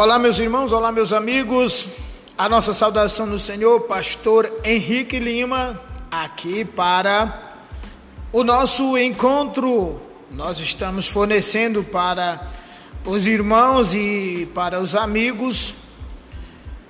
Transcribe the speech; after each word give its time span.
Olá, 0.00 0.16
meus 0.16 0.38
irmãos, 0.38 0.72
olá, 0.72 0.92
meus 0.92 1.12
amigos. 1.12 1.88
A 2.38 2.48
nossa 2.48 2.72
saudação 2.72 3.26
no 3.26 3.36
Senhor, 3.36 3.80
pastor 3.80 4.60
Henrique 4.62 5.18
Lima, 5.18 5.82
aqui 6.08 6.64
para 6.64 7.56
o 8.30 8.44
nosso 8.44 8.96
encontro. 8.96 10.00
Nós 10.30 10.60
estamos 10.60 11.08
fornecendo 11.08 11.82
para 11.82 12.46
os 13.04 13.26
irmãos 13.26 13.92
e 13.92 14.48
para 14.54 14.78
os 14.80 14.94
amigos 14.94 15.74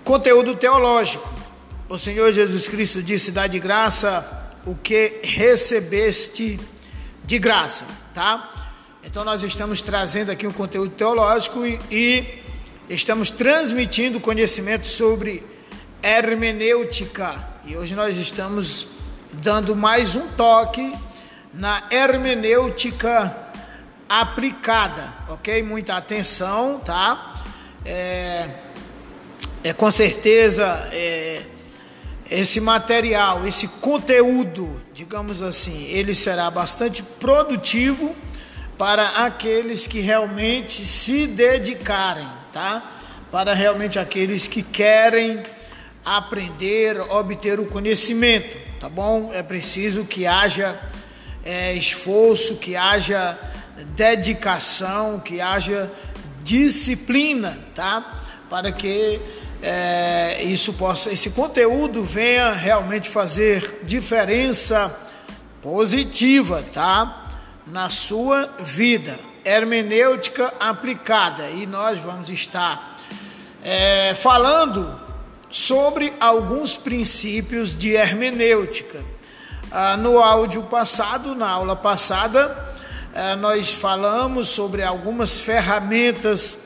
conteúdo 0.05 0.55
teológico. 0.55 1.33
O 1.89 1.97
Senhor 1.97 2.31
Jesus 2.31 2.69
Cristo 2.69 3.03
disse: 3.03 3.33
dá 3.33 3.47
de 3.47 3.59
graça 3.59 4.51
o 4.67 4.75
que 4.75 5.19
recebeste 5.25 6.61
de 7.25 7.39
graça, 7.39 7.87
tá? 8.13 8.53
Então 9.03 9.25
nós 9.25 9.43
estamos 9.43 9.81
trazendo 9.81 10.31
aqui 10.31 10.47
um 10.47 10.53
conteúdo 10.53 10.91
teológico 10.91 11.65
e, 11.65 11.81
e 11.91 12.48
estamos 12.89 13.31
transmitindo 13.31 14.19
conhecimento 14.19 14.87
sobre 14.87 15.45
hermenêutica 16.03 17.47
e 17.67 17.77
hoje 17.77 17.95
nós 17.95 18.17
estamos 18.17 18.89
dando 19.43 19.77
mais 19.77 20.17
um 20.17 20.27
toque 20.29 20.95
na 21.53 21.83
hermenêutica 21.91 23.37
aplicada, 24.09 25.13
ok? 25.29 25.63
Muita 25.63 25.97
atenção, 25.97 26.81
tá? 26.83 27.35
É, 27.85 28.49
é 29.63 29.73
com 29.75 29.91
certeza 29.91 30.89
é, 30.91 31.43
esse 32.31 32.59
material, 32.59 33.47
esse 33.47 33.69
conteúdo, 33.69 34.81
digamos 34.95 35.43
assim, 35.43 35.85
ele 35.89 36.15
será 36.15 36.51
bastante 36.51 37.03
produtivo 37.03 38.17
para 38.79 39.25
aqueles 39.27 39.87
que 39.87 40.01
realmente 40.01 40.87
se 40.87 41.27
dedicarem 41.27 42.38
tá? 42.53 42.83
Para 43.31 43.53
realmente 43.55 43.99
aqueles 43.99 44.47
que 44.47 44.63
querem 44.63 45.43
aprender, 46.05 46.99
obter 47.01 47.61
o 47.61 47.67
conhecimento, 47.67 48.57
tá 48.81 48.89
bom? 48.89 49.31
É 49.33 49.43
preciso 49.43 50.05
que 50.05 50.27
haja 50.27 50.79
é, 51.45 51.75
esforço, 51.75 52.57
que 52.57 52.77
haja 52.77 53.39
dedicação, 53.95 55.21
que 55.21 55.41
haja 55.41 55.91
disciplina, 56.43 57.59
tá? 57.75 58.23
Para 58.49 58.73
que 58.73 59.21
é, 59.63 60.43
isso 60.45 60.73
possa, 60.73 61.13
esse 61.13 61.31
conteúdo 61.31 62.03
venha 62.03 62.53
realmente 62.53 63.09
fazer 63.09 63.81
diferença 63.83 64.97
positiva, 65.61 66.65
tá? 66.73 67.27
Na 67.67 67.91
sua 67.91 68.47
vida 68.61 69.19
hermenêutica 69.45 70.53
aplicada 70.59 71.49
e 71.51 71.67
nós 71.67 71.99
vamos 71.99 72.31
estar 72.31 72.97
é, 73.63 74.15
falando 74.15 75.01
sobre 75.51 76.13
alguns 76.21 76.77
princípios 76.77 77.77
de 77.77 77.95
hermenêutica. 77.95 79.05
Ah, 79.71 79.97
no 79.97 80.19
áudio 80.19 80.63
passado, 80.65 81.35
na 81.35 81.49
aula 81.49 81.77
passada, 81.77 82.75
é, 83.15 83.35
nós 83.37 83.73
falamos 83.73 84.49
sobre 84.49 84.83
algumas 84.83 85.39
ferramentas 85.39 86.59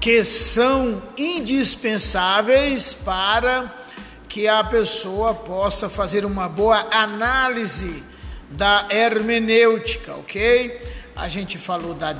que 0.00 0.22
são 0.22 1.02
indispensáveis 1.16 2.94
para 2.94 3.72
que 4.28 4.46
a 4.46 4.62
pessoa 4.62 5.34
possa 5.34 5.88
fazer 5.88 6.24
uma 6.24 6.48
boa 6.48 6.86
análise 6.90 8.04
da 8.50 8.86
hermenêutica, 8.90 10.14
ok? 10.14 10.80
A 11.18 11.26
gente 11.26 11.58
falou 11.58 11.94
da, 11.94 12.14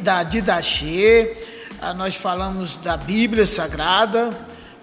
da 0.00 0.22
Didache, 0.22 1.36
ah, 1.82 1.92
nós 1.92 2.16
falamos 2.16 2.76
da 2.76 2.96
Bíblia 2.96 3.44
Sagrada, 3.44 4.30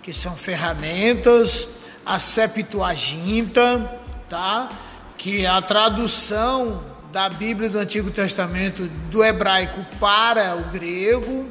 que 0.04 0.14
são 0.14 0.38
ferramentas, 0.38 1.70
a 2.06 2.20
Septuaginta, 2.20 4.00
tá? 4.30 4.70
que 5.18 5.46
é 5.46 5.48
a 5.48 5.64
tradução 5.64 6.84
da 7.12 7.28
Bíblia 7.28 7.68
do 7.68 7.80
Antigo 7.80 8.12
Testamento 8.12 8.88
do 9.10 9.24
hebraico 9.24 9.84
para 10.00 10.56
o 10.58 10.66
grego. 10.66 11.50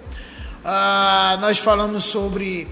Ah, 0.65 1.37
nós 1.41 1.59
falamos 1.59 2.05
sobre 2.05 2.69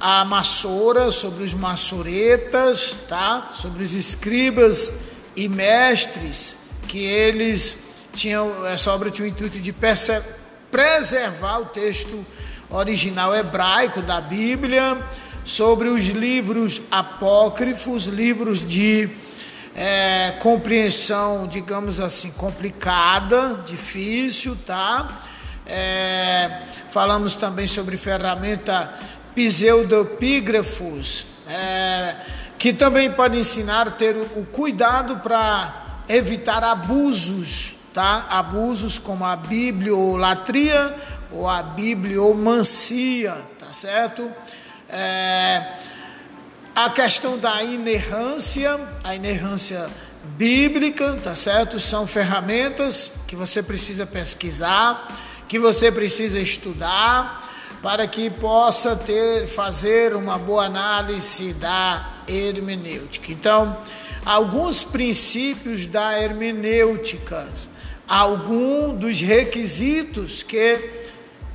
a 0.00 0.24
maçora, 0.24 1.12
sobre 1.12 1.44
os 1.44 1.54
maçoretas, 1.54 2.98
tá? 3.08 3.48
sobre 3.52 3.84
os 3.84 3.94
escribas 3.94 4.92
e 5.36 5.48
mestres 5.48 6.56
que 6.88 6.98
eles 6.98 7.91
tinha, 8.12 8.38
essa 8.66 8.92
obra 8.92 9.10
tinha 9.10 9.26
o 9.26 9.28
intuito 9.28 9.58
de 9.58 9.74
preservar 10.70 11.58
o 11.58 11.64
texto 11.66 12.24
original 12.70 13.34
hebraico 13.34 14.00
da 14.00 14.20
Bíblia, 14.20 15.02
sobre 15.44 15.88
os 15.88 16.04
livros 16.06 16.80
apócrifos, 16.90 18.06
livros 18.06 18.64
de 18.64 19.10
é, 19.74 20.36
compreensão, 20.40 21.46
digamos 21.46 22.00
assim, 22.00 22.30
complicada, 22.30 23.62
difícil, 23.64 24.56
tá? 24.66 25.20
É, 25.66 26.62
falamos 26.90 27.34
também 27.34 27.66
sobre 27.66 27.96
ferramenta 27.96 28.92
pseudopígrafos, 29.34 31.26
é, 31.48 32.16
que 32.58 32.72
também 32.72 33.10
pode 33.10 33.38
ensinar 33.38 33.88
a 33.88 33.90
ter 33.90 34.16
o, 34.16 34.44
cuidado 34.44 35.16
para 35.18 36.02
evitar 36.08 36.62
abusos 36.62 37.74
tá? 37.92 38.26
Abusos 38.30 38.98
como 38.98 39.24
a 39.24 39.36
bibliolatria 39.36 40.94
ou 41.30 41.48
a 41.48 41.62
bibliomancia, 41.62 43.36
tá 43.58 43.72
certo? 43.72 44.30
É, 44.88 45.74
a 46.74 46.90
questão 46.90 47.38
da 47.38 47.62
inerrância, 47.62 48.78
a 49.04 49.14
inerrância 49.14 49.90
bíblica, 50.36 51.14
tá 51.14 51.34
certo? 51.34 51.78
São 51.80 52.06
ferramentas 52.06 53.12
que 53.26 53.36
você 53.36 53.62
precisa 53.62 54.06
pesquisar, 54.06 55.06
que 55.48 55.58
você 55.58 55.90
precisa 55.90 56.38
estudar 56.38 57.50
para 57.82 58.06
que 58.06 58.30
possa 58.30 58.94
ter 58.94 59.46
fazer 59.48 60.14
uma 60.14 60.38
boa 60.38 60.64
análise 60.64 61.52
da 61.54 62.22
hermenêutica. 62.28 63.32
Então, 63.32 63.76
alguns 64.24 64.84
princípios 64.84 65.86
da 65.86 66.18
hermenêutica 66.18 67.48
algum 68.06 68.94
dos 68.94 69.20
requisitos 69.20 70.42
que 70.42 70.90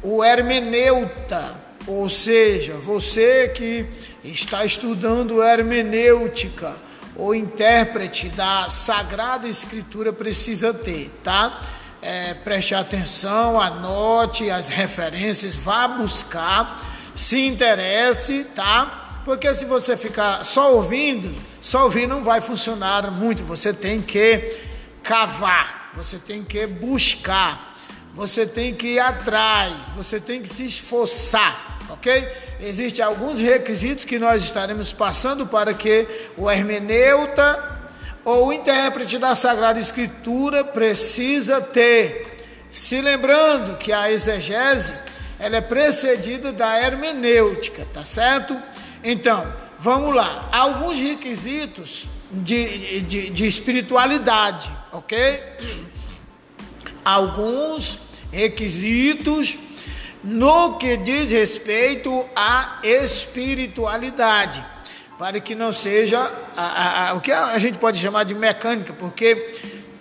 o 0.02 0.24
hermeneuta, 0.24 1.56
ou 1.86 2.08
seja, 2.10 2.74
você 2.74 3.50
que 3.50 3.86
está 4.24 4.66
estudando 4.66 5.42
hermenêutica 5.42 6.76
ou 7.16 7.34
intérprete 7.34 8.30
da 8.30 8.70
Sagrada 8.70 9.48
Escritura 9.48 10.14
precisa 10.14 10.74
ter, 10.74 11.10
tá? 11.24 11.62
É, 12.02 12.36
preste 12.36 12.76
atenção, 12.76 13.60
anote 13.60 14.52
as 14.52 14.70
referências, 14.70 15.56
vá 15.56 15.88
buscar, 15.88 16.80
se 17.16 17.48
interesse, 17.48 18.44
tá? 18.44 19.22
Porque 19.26 19.54
se 19.56 19.66
você 19.66 19.98
ficar 19.98 20.46
só 20.46 20.76
ouvindo, 20.76 21.34
só 21.60 21.84
ouvir 21.84 22.08
não 22.08 22.24
vai 22.24 22.40
funcionar 22.40 23.12
muito, 23.12 23.44
você 23.44 23.74
tem 23.74 24.02
que 24.02 24.58
cavar, 25.04 25.87
você 25.98 26.20
tem 26.20 26.44
que 26.44 26.68
buscar, 26.68 27.76
você 28.14 28.46
tem 28.46 28.72
que 28.72 28.94
ir 28.94 29.00
atrás, 29.00 29.74
você 29.96 30.20
tem 30.20 30.40
que 30.40 30.48
se 30.48 30.64
esforçar, 30.64 31.80
ok? 31.90 32.28
Existem 32.60 33.04
alguns 33.04 33.40
requisitos 33.40 34.06
que 34.06 34.20
nós 34.20 34.44
estaremos 34.44 34.94
passando 34.94 35.48
para 35.48 35.74
que 35.74 36.08
o 36.38 36.52
hermeneuta 36.52 37.80
ou 38.24 38.50
o 38.50 38.54
intérprete 38.54 39.18
da 39.18 39.34
Sagrada 39.34 39.80
Escritura 39.80 40.64
precisa 40.64 41.60
ter. 41.60 42.46
Se 42.70 43.02
lembrando 43.02 43.76
que 43.78 43.92
a 43.92 44.12
exegese 44.12 44.94
ela 45.40 45.58
é 45.58 45.62
precedida 45.62 46.54
da 46.54 46.80
hermenêutica, 46.80 47.88
tá 47.92 48.06
certo? 48.06 48.56
Então, 49.04 49.52
vamos 49.80 50.16
lá. 50.16 50.50
Alguns 50.52 51.00
requisitos 51.00 52.08
de, 52.32 53.02
de, 53.02 53.30
de 53.30 53.46
espiritualidade, 53.48 54.70
ok? 54.92 55.44
alguns 57.08 58.00
requisitos 58.34 59.58
no 60.22 60.78
que 60.78 60.98
diz 60.98 61.32
respeito 61.32 62.26
à 62.36 62.82
espiritualidade, 62.84 64.66
para 65.18 65.40
que 65.40 65.56
não 65.56 65.72
seja 65.72 66.20
a, 66.54 66.62
a, 66.62 67.10
a, 67.10 67.14
o 67.14 67.22
que 67.22 67.32
a 67.32 67.58
gente 67.60 67.80
pode 67.80 67.98
chamar 67.98 68.26
de 68.26 68.36
mecânica, 68.36 68.94
porque 68.94 69.52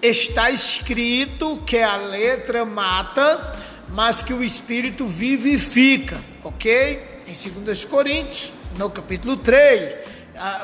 está 0.02 0.50
escrito 0.50 1.62
que 1.64 1.78
a 1.78 1.96
letra 1.96 2.64
mata, 2.64 3.54
mas 3.88 4.24
que 4.24 4.32
o 4.32 4.42
espírito 4.42 5.06
vivifica, 5.06 6.20
ok? 6.42 7.22
Em 7.28 7.60
2 7.62 7.84
Coríntios, 7.84 8.52
no 8.78 8.90
capítulo 8.90 9.36
3, 9.36 9.96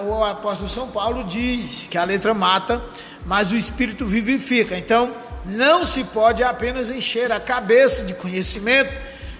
o 0.02 0.22
apóstolo 0.24 0.68
São 0.68 0.88
Paulo 0.88 1.24
diz 1.24 1.86
que 1.90 1.96
a 1.96 2.04
letra 2.04 2.34
mata, 2.34 2.82
mas 3.24 3.52
o 3.52 3.56
espírito 3.56 4.04
vivifica. 4.06 4.76
Então, 4.76 5.14
não 5.44 5.84
se 5.84 6.04
pode 6.04 6.42
apenas 6.42 6.90
encher 6.90 7.32
a 7.32 7.40
cabeça 7.40 8.04
de 8.04 8.14
conhecimento, 8.14 8.92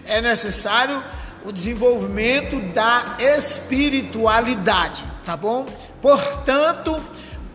é 0.04 0.20
necessário 0.20 1.02
o 1.44 1.52
desenvolvimento 1.52 2.60
da 2.72 3.16
espiritualidade, 3.18 5.02
tá 5.24 5.36
bom? 5.36 5.66
Portanto, 6.00 6.98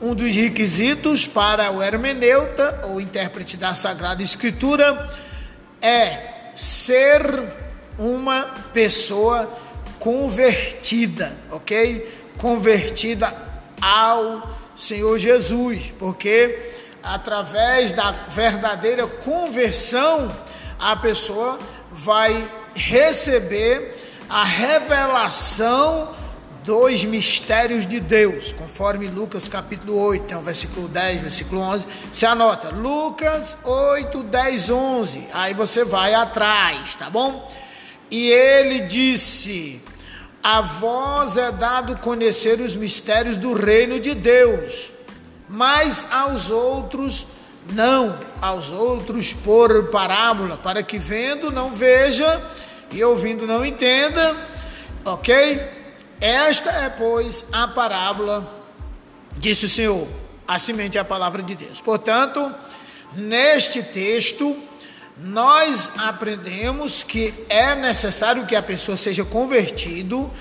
um 0.01 0.13
dos 0.13 0.33
requisitos 0.35 1.25
para 1.25 1.71
o 1.71 1.81
hermeneuta 1.81 2.81
ou 2.83 3.01
intérprete 3.01 3.57
da 3.57 3.73
Sagrada 3.73 4.21
Escritura 4.21 5.09
é 5.81 6.51
ser 6.53 7.21
uma 7.97 8.43
pessoa 8.71 9.51
convertida, 9.99 11.37
ok? 11.51 12.31
Convertida 12.37 13.35
ao 13.81 14.49
Senhor 14.75 15.17
Jesus, 15.17 15.93
porque 15.97 16.73
através 17.01 17.93
da 17.93 18.11
verdadeira 18.29 19.07
conversão 19.07 20.31
a 20.79 20.95
pessoa 20.95 21.57
vai 21.91 22.53
receber 22.75 23.95
a 24.29 24.43
revelação 24.43 26.15
dos 26.67 27.05
mistérios 27.05 27.87
de 27.87 27.97
Deus, 27.97 28.51
conforme 28.51 29.07
Lucas 29.07 29.47
capítulo 29.47 29.97
8, 29.97 30.25
tem 30.25 30.37
o 30.37 30.41
versículo 30.41 30.89
10, 30.89 31.21
versículo 31.21 31.61
11. 31.61 31.87
Você 32.11 32.25
anota, 32.25 32.69
Lucas 32.71 33.57
8, 33.63 34.23
10, 34.23 34.69
11. 34.69 35.27
Aí 35.33 35.53
você 35.53 35.85
vai 35.85 36.13
atrás, 36.13 36.93
tá 36.95 37.09
bom? 37.09 37.47
E 38.11 38.29
ele 38.29 38.81
disse: 38.81 39.81
A 40.49 40.61
vós 40.61 41.35
é 41.35 41.51
dado 41.51 41.97
conhecer 41.97 42.61
os 42.61 42.73
mistérios 42.73 43.35
do 43.35 43.51
reino 43.51 43.99
de 43.99 44.15
Deus, 44.15 44.93
mas 45.49 46.07
aos 46.09 46.49
outros 46.49 47.27
não, 47.73 48.17
aos 48.41 48.71
outros 48.71 49.33
por 49.33 49.89
parábola, 49.89 50.55
para 50.55 50.81
que 50.81 50.97
vendo 50.97 51.51
não 51.51 51.71
veja 51.71 52.41
e 52.93 53.03
ouvindo 53.03 53.45
não 53.45 53.65
entenda, 53.65 54.37
ok? 55.03 55.69
Esta 56.21 56.71
é, 56.71 56.89
pois, 56.91 57.43
a 57.51 57.67
parábola, 57.67 58.49
disse 59.33 59.65
o 59.65 59.69
Senhor, 59.69 60.07
a 60.47 60.57
semente 60.57 60.97
é 60.97 61.01
a 61.01 61.03
palavra 61.03 61.43
de 61.43 61.55
Deus. 61.55 61.81
Portanto, 61.81 62.55
neste 63.11 63.83
texto, 63.83 64.55
nós 65.19 65.91
aprendemos 65.97 67.03
que 67.03 67.33
é 67.49 67.75
necessário 67.75 68.45
que 68.45 68.55
a 68.55 68.61
pessoa 68.61 68.95
seja 68.95 69.25
convertido 69.25 70.31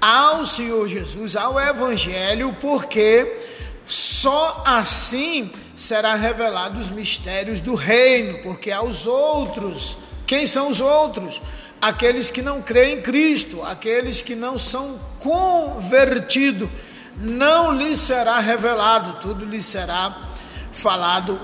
ao 0.00 0.44
Senhor 0.44 0.88
Jesus, 0.88 1.36
ao 1.36 1.60
Evangelho, 1.60 2.56
porque 2.60 3.40
só 3.84 4.62
assim 4.66 5.50
será 5.76 6.14
revelado 6.14 6.80
os 6.80 6.90
mistérios 6.90 7.60
do 7.60 7.74
reino, 7.74 8.38
porque 8.42 8.70
aos 8.70 9.06
outros, 9.06 9.96
quem 10.26 10.46
são 10.46 10.68
os 10.68 10.80
outros? 10.80 11.40
aqueles 11.82 12.30
que 12.30 12.40
não 12.40 12.62
creem 12.62 12.98
em 12.98 13.02
Cristo, 13.02 13.60
aqueles 13.60 14.20
que 14.20 14.36
não 14.36 14.56
são 14.56 15.00
convertidos, 15.18 16.68
não 17.16 17.72
lhes 17.72 17.98
será 17.98 18.38
revelado, 18.38 19.14
tudo 19.14 19.44
lhes 19.44 19.66
será 19.66 20.30
falado 20.70 21.40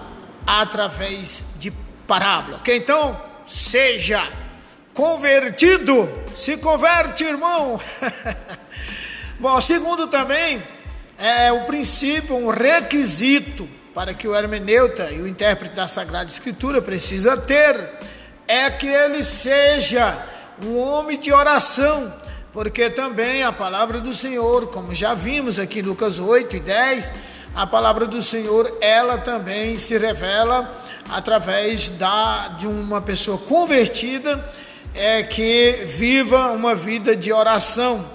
através 0.47 1.45
de 1.59 1.73
parábola. 2.09 2.57
Ok? 2.57 2.75
Então, 2.75 3.21
seja 3.47 4.27
convertido, 4.93 6.11
se 6.35 6.57
converte, 6.57 7.23
irmão. 7.23 7.81
Bom, 9.39 9.61
segundo 9.61 10.09
também, 10.09 10.61
é 11.17 11.53
o 11.53 11.65
princípio, 11.67 12.35
um 12.35 12.49
requisito 12.49 13.69
para 13.95 14.13
que 14.15 14.27
o 14.27 14.35
hermeneuta 14.35 15.11
e 15.13 15.21
o 15.21 15.29
intérprete 15.29 15.77
da 15.77 15.87
Sagrada 15.87 16.29
Escritura 16.29 16.83
precisa 16.83 17.37
ter 17.37 17.99
é 18.49 18.71
que 18.71 18.87
ele 18.87 19.23
seja 19.23 20.25
um 20.65 20.79
homem 20.79 21.19
de 21.19 21.33
oração, 21.33 22.13
porque 22.53 22.89
também 22.89 23.43
a 23.43 23.53
palavra 23.53 24.01
do 24.01 24.15
Senhor, 24.15 24.69
como 24.69 24.95
já 24.95 25.15
vimos 25.15 25.59
aqui 25.59 25.81
em 25.81 25.83
Lucas 25.83 26.19
8 26.19 26.57
e 26.57 26.61
10, 26.61 27.13
a 27.55 27.67
palavra 27.67 28.07
do 28.07 28.23
Senhor, 28.23 28.79
ela 28.81 29.19
também 29.19 29.77
se 29.79 29.99
revela 29.99 30.73
através 31.11 31.89
da, 31.89 32.49
de 32.49 32.67
uma 32.67 33.01
pessoa 33.01 33.39
convertida, 33.39 34.45
é 34.95 35.23
que 35.23 35.85
viva 35.87 36.51
uma 36.53 36.75
vida 36.75 37.17
de 37.17 37.33
oração, 37.33 38.07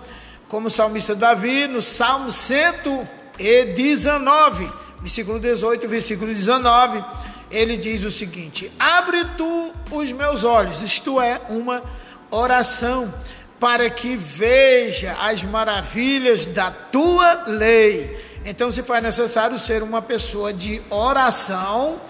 como 0.47 0.67
o 0.67 0.71
salmista 0.71 1.15
Davi, 1.15 1.65
no 1.67 1.81
Salmo 1.81 2.31
119, 2.31 4.71
versículo 5.01 5.39
18, 5.39 5.87
versículo 5.87 6.31
19, 6.33 7.03
ele 7.49 7.77
diz 7.77 8.03
o 8.03 8.11
seguinte: 8.11 8.69
Abre 8.79 9.23
tu 9.37 9.71
os 9.91 10.11
meus 10.11 10.43
olhos, 10.43 10.81
isto 10.81 11.21
é, 11.21 11.39
uma 11.49 11.81
oração, 12.29 13.13
para 13.59 13.89
que 13.89 14.15
veja 14.17 15.15
as 15.21 15.41
maravilhas 15.43 16.45
da 16.45 16.69
tua 16.69 17.45
lei. 17.47 18.32
Então 18.45 18.69
se 18.69 18.83
faz 18.83 19.01
necessário 19.01 19.57
ser 19.57 19.81
uma 19.81 20.01
pessoa 20.01 20.53
de 20.53 20.81
oração, 20.89 22.01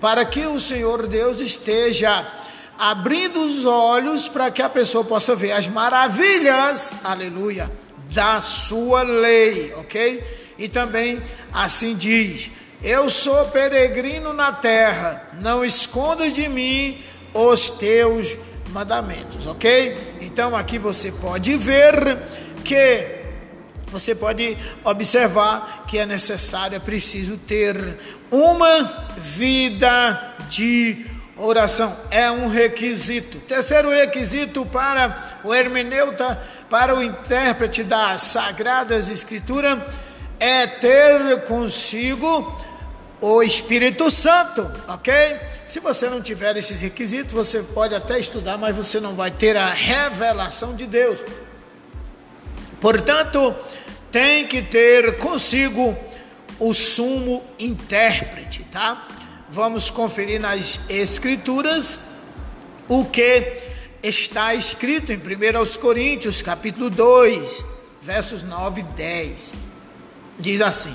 para 0.00 0.24
que 0.24 0.46
o 0.46 0.58
Senhor 0.58 1.06
Deus 1.06 1.40
esteja 1.40 2.26
abrindo 2.78 3.40
os 3.42 3.64
olhos 3.64 4.28
para 4.28 4.50
que 4.50 4.60
a 4.60 4.68
pessoa 4.68 5.04
possa 5.04 5.36
ver 5.36 5.52
as 5.52 5.68
maravilhas, 5.68 6.96
aleluia, 7.04 7.70
da 8.12 8.40
sua 8.40 9.02
lei, 9.02 9.72
ok? 9.74 10.24
E 10.58 10.68
também 10.68 11.22
assim 11.52 11.94
diz: 11.94 12.50
eu 12.82 13.08
sou 13.08 13.44
peregrino 13.46 14.32
na 14.32 14.50
terra, 14.50 15.28
não 15.34 15.64
escondas 15.64 16.32
de 16.32 16.48
mim 16.48 17.00
os 17.32 17.70
teus 17.70 18.36
mandamentos, 18.70 19.46
ok? 19.46 20.16
Então 20.20 20.56
aqui 20.56 20.78
você 20.78 21.12
pode 21.12 21.56
ver 21.56 22.18
que 22.64 23.21
você 23.92 24.14
pode 24.14 24.56
observar 24.82 25.84
que 25.86 25.98
é 25.98 26.06
necessário, 26.06 26.76
é 26.76 26.80
preciso 26.80 27.36
ter 27.36 27.76
uma 28.30 29.06
vida 29.18 30.34
de 30.48 31.04
oração. 31.36 31.96
É 32.10 32.30
um 32.30 32.48
requisito. 32.48 33.38
Terceiro 33.40 33.90
requisito 33.90 34.64
para 34.64 35.40
o 35.44 35.54
hermeneuta, 35.54 36.40
para 36.70 36.94
o 36.94 37.02
intérprete 37.02 37.84
das 37.84 38.22
Sagradas 38.22 39.08
Escrituras, 39.08 39.78
é 40.40 40.66
ter 40.66 41.42
consigo 41.44 42.58
o 43.20 43.42
Espírito 43.42 44.10
Santo, 44.10 44.68
ok? 44.88 45.38
Se 45.64 45.78
você 45.78 46.10
não 46.10 46.20
tiver 46.20 46.56
esses 46.56 46.80
requisitos, 46.80 47.32
você 47.32 47.62
pode 47.62 47.94
até 47.94 48.18
estudar, 48.18 48.58
mas 48.58 48.74
você 48.74 48.98
não 48.98 49.14
vai 49.14 49.30
ter 49.30 49.56
a 49.56 49.66
revelação 49.66 50.74
de 50.74 50.86
Deus. 50.86 51.20
Portanto, 52.80 53.54
tem 54.12 54.46
que 54.46 54.60
ter 54.60 55.16
consigo 55.16 55.96
o 56.60 56.74
sumo 56.74 57.42
intérprete, 57.58 58.62
tá? 58.70 59.08
Vamos 59.48 59.88
conferir 59.88 60.38
nas 60.38 60.80
Escrituras 60.88 61.98
o 62.88 63.06
que 63.06 63.56
está 64.02 64.54
escrito 64.54 65.12
em 65.12 65.16
1 65.16 65.80
Coríntios, 65.80 66.42
capítulo 66.42 66.90
2, 66.90 67.64
versos 68.02 68.42
9 68.42 68.82
e 68.82 68.84
10. 68.84 69.54
Diz 70.38 70.60
assim. 70.60 70.94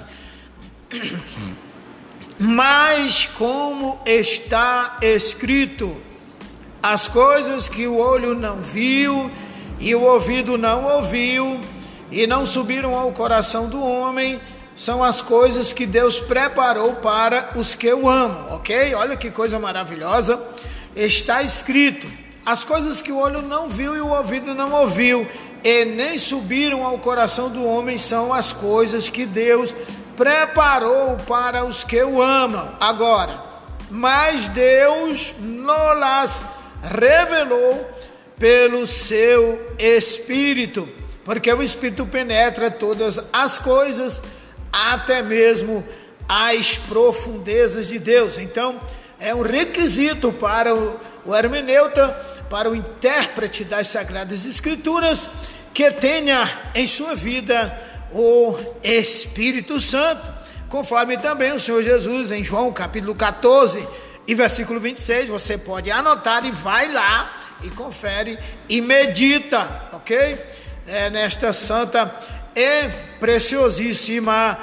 Mas 2.39 3.25
como 3.25 3.99
está 4.05 4.99
escrito, 5.01 5.99
as 6.83 7.07
coisas 7.07 7.67
que 7.67 7.87
o 7.87 7.97
olho 7.97 8.35
não 8.35 8.61
viu 8.61 9.31
e 9.79 9.95
o 9.95 10.03
ouvido 10.03 10.55
não 10.55 10.85
ouviu 10.85 11.59
e 12.11 12.25
não 12.25 12.45
subiram 12.45 12.95
ao 12.95 13.11
coração 13.11 13.67
do 13.67 13.83
homem, 13.83 14.41
são 14.75 15.03
as 15.03 15.21
coisas 15.21 15.73
que 15.73 15.85
Deus 15.85 16.19
preparou 16.19 16.95
para 16.97 17.51
os 17.55 17.73
que 17.73 17.91
o 17.91 18.07
amam, 18.07 18.53
ok? 18.55 18.93
Olha 18.93 19.17
que 19.17 19.31
coisa 19.31 19.57
maravilhosa. 19.59 20.39
Está 20.95 21.41
escrito: 21.41 22.07
as 22.45 22.63
coisas 22.63 23.01
que 23.01 23.11
o 23.11 23.17
olho 23.17 23.41
não 23.41 23.67
viu 23.67 23.95
e 23.95 24.01
o 24.01 24.09
ouvido 24.09 24.53
não 24.53 24.71
ouviu, 24.73 25.27
e 25.63 25.83
nem 25.83 26.17
subiram 26.17 26.85
ao 26.85 26.99
coração 26.99 27.49
do 27.49 27.65
homem, 27.65 27.97
são 27.97 28.31
as 28.31 28.51
coisas 28.51 29.09
que 29.09 29.25
Deus 29.25 29.75
preparou 30.15 31.17
para 31.27 31.65
os 31.65 31.83
que 31.83 32.01
o 32.03 32.21
amam. 32.21 32.71
Agora, 32.79 33.43
mas 33.89 34.47
Deus 34.47 35.33
las 35.99 36.45
revelou 36.83 37.89
pelo 38.37 38.85
seu 38.85 39.75
Espírito, 39.77 40.87
porque 41.27 41.51
o 41.51 41.61
Espírito 41.61 42.05
penetra 42.05 42.71
todas 42.71 43.19
as 43.33 43.59
coisas, 43.59 44.23
até 44.71 45.21
mesmo 45.21 45.85
as 46.25 46.77
profundezas 46.77 47.89
de 47.89 47.99
Deus. 47.99 48.37
Então, 48.37 48.79
é 49.19 49.35
um 49.35 49.41
requisito 49.41 50.31
para 50.31 50.73
o, 50.73 51.35
hermeneuta, 51.35 52.07
para 52.49 52.69
o 52.69 52.75
intérprete 52.75 53.65
das 53.65 53.89
Sagradas 53.89 54.45
Escrituras, 54.45 55.29
que 55.73 55.91
tenha 55.91 56.49
em 56.73 56.87
sua 56.87 57.13
vida 57.13 57.77
o 58.13 58.57
Espírito 58.81 59.81
Santo, 59.81 60.31
conforme 60.69 61.17
também 61.17 61.51
o 61.51 61.59
Senhor 61.59 61.83
Jesus 61.83 62.31
em 62.31 62.41
João 62.41 62.71
capítulo 62.71 63.13
14, 63.13 63.85
e 64.25 64.33
versículo 64.33 64.79
26. 64.79 65.27
Você 65.27 65.57
pode 65.57 65.91
anotar 65.91 66.45
e 66.45 66.51
vai 66.51 66.89
lá 66.89 67.33
e 67.61 67.69
confere 67.71 68.39
e 68.69 68.79
medita, 68.79 69.89
ok? 69.91 70.37
É, 70.87 71.09
nesta 71.09 71.51
santa 71.51 72.15
e 72.55 72.87
preciosíssima 73.19 74.57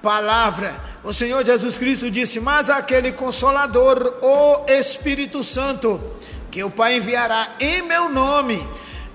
palavra. 0.00 0.74
O 1.04 1.12
Senhor 1.12 1.44
Jesus 1.44 1.76
Cristo 1.76 2.10
disse: 2.10 2.40
Mas 2.40 2.70
aquele 2.70 3.12
consolador, 3.12 4.14
o 4.22 4.64
Espírito 4.66 5.44
Santo, 5.44 6.00
que 6.50 6.64
o 6.64 6.70
Pai 6.70 6.96
enviará 6.96 7.56
em 7.60 7.82
meu 7.82 8.08
nome, 8.08 8.66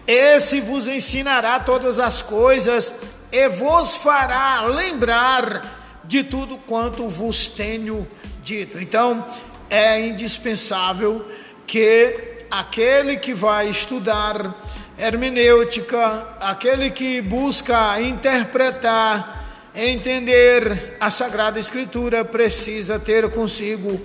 esse 0.06 0.62
vos 0.62 0.88
ensinará 0.88 1.60
todas 1.60 2.00
as 2.00 2.22
coisas 2.22 2.94
e 3.32 3.50
vos 3.50 3.96
fará 3.96 4.62
lembrar 4.62 5.66
de 6.04 6.24
tudo 6.24 6.60
quanto 6.60 7.08
vos 7.08 7.48
tenho 7.48 8.08
dito. 8.44 8.78
Então, 8.78 9.26
é 9.68 10.06
indispensável 10.06 11.26
que 11.66 12.46
aquele 12.52 13.18
que 13.18 13.34
vai 13.34 13.68
estudar 13.68 14.54
hermenêutica, 15.02 16.28
aquele 16.40 16.92
que 16.92 17.22
busca 17.22 18.00
interpretar, 18.00 19.72
entender 19.74 20.96
a 21.00 21.10
Sagrada 21.10 21.60
Escritura, 21.60 22.24
precisa 22.24 23.00
ter 23.00 23.28
consigo 23.32 24.00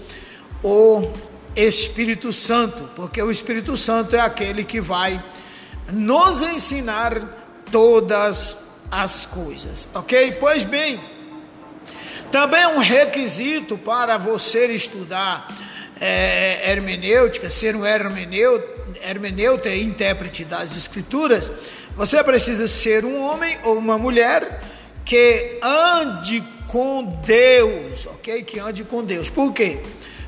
o 0.65 1.13
Espírito 1.55 2.33
Santo, 2.33 2.91
porque 2.97 3.23
o 3.23 3.31
Espírito 3.31 3.77
Santo 3.77 4.17
é 4.17 4.21
aquele 4.21 4.65
que 4.65 4.81
vai 4.81 5.23
nos 5.93 6.41
ensinar 6.41 7.21
todas 7.71 8.57
as 8.91 9.27
coisas, 9.27 9.87
ok? 9.93 10.33
Pois 10.41 10.65
bem, 10.65 10.99
também 12.33 12.63
é 12.63 12.69
um 12.69 12.79
requisito 12.79 13.77
para 13.77 14.17
você 14.17 14.67
estudar 14.69 15.47
é, 16.01 16.71
hermenêutica, 16.71 17.51
ser 17.51 17.77
um 17.77 17.85
hermeneuta, 17.85 18.76
hermeneuta 19.03 19.69
e 19.69 19.83
intérprete 19.83 20.45
das 20.45 20.77
Escrituras, 20.77 21.53
você 21.97 22.23
precisa 22.23 22.69
ser 22.69 23.05
um 23.05 23.21
homem 23.23 23.59
ou 23.63 23.79
uma 23.79 23.97
mulher 23.97 24.61
que 25.05 25.59
ande 25.63 26.43
com 26.67 27.05
Deus, 27.25 28.07
ok? 28.07 28.43
Que 28.43 28.59
ande 28.59 28.85
com 28.85 29.05
Deus. 29.05 29.31
Por 29.31 29.53
quê? 29.53 29.81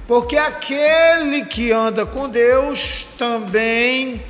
Porque 0.07 0.37
aquele 0.37 1.45
que 1.45 1.71
anda 1.73 2.07
com 2.07 2.29
Deus 2.29 3.07
também 3.19 4.25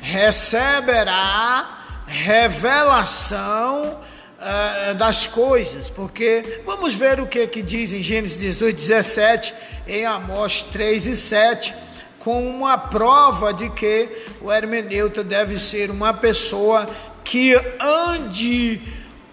receberá 0.00 1.78
revelação 2.06 4.00
uh, 4.42 4.94
das 4.94 5.26
coisas, 5.26 5.88
porque 5.88 6.62
vamos 6.66 6.94
ver 6.94 7.20
o 7.20 7.26
que, 7.26 7.46
que 7.46 7.62
diz 7.62 7.92
em 7.92 8.02
Gênesis 8.02 8.36
18, 8.36 8.76
17, 8.76 9.54
em 9.86 10.04
Amós 10.04 10.62
3 10.64 11.06
e 11.06 11.14
7, 11.14 11.74
com 12.22 12.48
uma 12.48 12.78
prova 12.78 13.52
de 13.52 13.68
que 13.68 14.08
o 14.40 14.52
hermeneuta 14.52 15.24
deve 15.24 15.58
ser 15.58 15.90
uma 15.90 16.14
pessoa 16.14 16.88
que 17.24 17.52
ande 17.80 18.80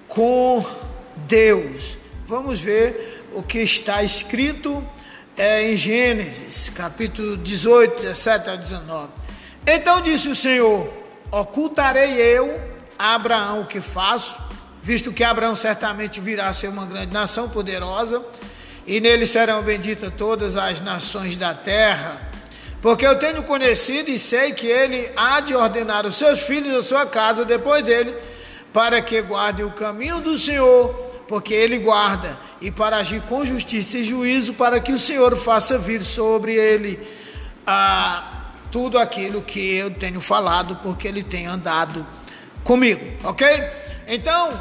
com 0.08 0.66
Deus. 1.16 2.00
Vamos 2.26 2.60
ver 2.60 3.28
o 3.32 3.44
que 3.44 3.60
está 3.60 4.02
escrito 4.02 4.84
é, 5.38 5.72
em 5.72 5.78
Gênesis, 5.78 6.70
capítulo 6.70 7.38
18, 7.38 8.02
17 8.02 8.50
a 8.50 8.56
19. 8.56 9.10
Então 9.68 10.02
disse 10.02 10.28
o 10.28 10.34
Senhor: 10.34 10.92
Ocultarei 11.32 12.14
eu 12.16 12.60
a 12.98 13.14
Abraão 13.14 13.62
o 13.62 13.66
que 13.68 13.82
faço, 13.82 14.40
visto 14.82 15.14
que 15.14 15.24
Abraão 15.24 15.56
certamente 15.56 16.20
virá 16.20 16.48
a 16.48 16.54
ser 16.54 16.70
uma 16.70 16.88
grande 16.88 17.14
nação 17.14 17.50
poderosa, 17.50 18.26
e 18.88 19.00
nele 19.00 19.28
serão 19.28 19.62
benditas 19.62 20.12
todas 20.18 20.58
as 20.58 20.82
nações 20.82 21.38
da 21.38 21.54
terra. 21.54 22.29
Porque 22.82 23.06
eu 23.06 23.18
tenho 23.18 23.44
conhecido 23.44 24.10
e 24.10 24.18
sei 24.18 24.54
que 24.54 24.68
ele 24.68 25.12
há 25.16 25.40
de 25.40 25.56
ordenar 25.56 26.06
os 26.06 26.16
seus 26.16 26.42
filhos 26.42 26.74
a 26.74 26.82
sua 26.82 27.06
casa 27.06 27.44
depois 27.44 27.84
dele, 27.84 28.16
para 28.72 29.02
que 29.02 29.22
guardem 29.22 29.66
o 29.66 29.72
caminho 29.72 30.22
do 30.22 30.38
Senhor 30.38 31.10
porque 31.30 31.54
ele 31.54 31.78
guarda, 31.78 32.40
e 32.60 32.72
para 32.72 32.98
agir 32.98 33.22
com 33.22 33.46
justiça 33.46 34.00
e 34.00 34.04
juízo, 34.04 34.56
para 34.56 34.80
que 34.80 34.92
o 34.92 34.98
Senhor 34.98 35.38
faça 35.38 35.78
vir 35.78 36.04
sobre 36.04 36.56
ele 36.56 37.00
ah, 37.68 38.48
tudo 38.72 38.98
aquilo 38.98 39.44
que 39.44 39.76
eu 39.76 39.92
tenho 39.92 40.20
falado, 40.20 40.78
porque 40.78 41.08
ele 41.08 41.22
tem 41.22 41.46
andado 41.46 42.06
comigo, 42.64 43.16
ok? 43.24 43.48
Então, 44.08 44.52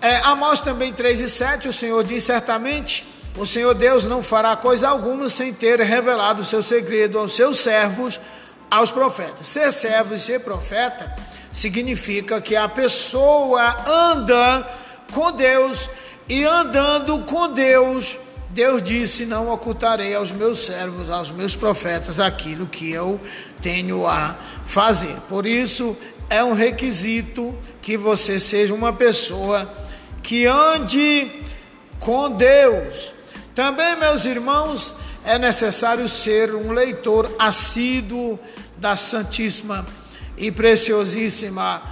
é, 0.00 0.18
Amós 0.18 0.60
também 0.60 0.92
3 0.92 1.22
e 1.22 1.28
7, 1.28 1.68
o 1.68 1.72
Senhor 1.72 2.04
diz 2.04 2.22
certamente: 2.22 3.04
o 3.36 3.46
Senhor 3.46 3.74
Deus 3.74 4.04
não 4.04 4.22
fará 4.22 4.54
coisa 4.56 4.88
alguma 4.88 5.28
sem 5.28 5.52
ter 5.52 5.80
revelado 5.80 6.42
o 6.42 6.44
seu 6.44 6.62
segredo 6.62 7.18
aos 7.18 7.34
seus 7.34 7.58
servos, 7.58 8.20
aos 8.70 8.90
profetas. 8.90 9.46
Ser 9.46 9.72
servo 9.72 10.14
e 10.14 10.18
ser 10.18 10.40
profeta 10.40 11.14
significa 11.50 12.40
que 12.40 12.56
a 12.56 12.68
pessoa 12.68 13.84
anda 13.86 14.68
com 15.12 15.32
Deus 15.32 15.88
e 16.28 16.44
andando 16.44 17.20
com 17.20 17.52
Deus, 17.52 18.18
Deus 18.50 18.82
disse: 18.82 19.26
Não 19.26 19.48
ocultarei 19.48 20.14
aos 20.14 20.32
meus 20.32 20.60
servos, 20.60 21.10
aos 21.10 21.30
meus 21.30 21.56
profetas, 21.56 22.20
aquilo 22.20 22.66
que 22.66 22.90
eu 22.90 23.20
tenho 23.60 24.06
a 24.06 24.36
fazer. 24.66 25.16
Por 25.28 25.46
isso, 25.46 25.96
é 26.30 26.42
um 26.42 26.52
requisito 26.54 27.56
que 27.80 27.96
você 27.96 28.38
seja 28.38 28.72
uma 28.72 28.92
pessoa 28.92 29.70
que 30.22 30.46
ande 30.46 31.30
com 31.98 32.30
Deus. 32.30 33.12
Também, 33.54 33.96
meus 33.96 34.24
irmãos, 34.24 34.94
é 35.24 35.38
necessário 35.38 36.08
ser 36.08 36.54
um 36.54 36.72
leitor 36.72 37.34
assíduo 37.38 38.38
da 38.76 38.96
Santíssima 38.96 39.86
e 40.36 40.50
Preciosíssima 40.50 41.82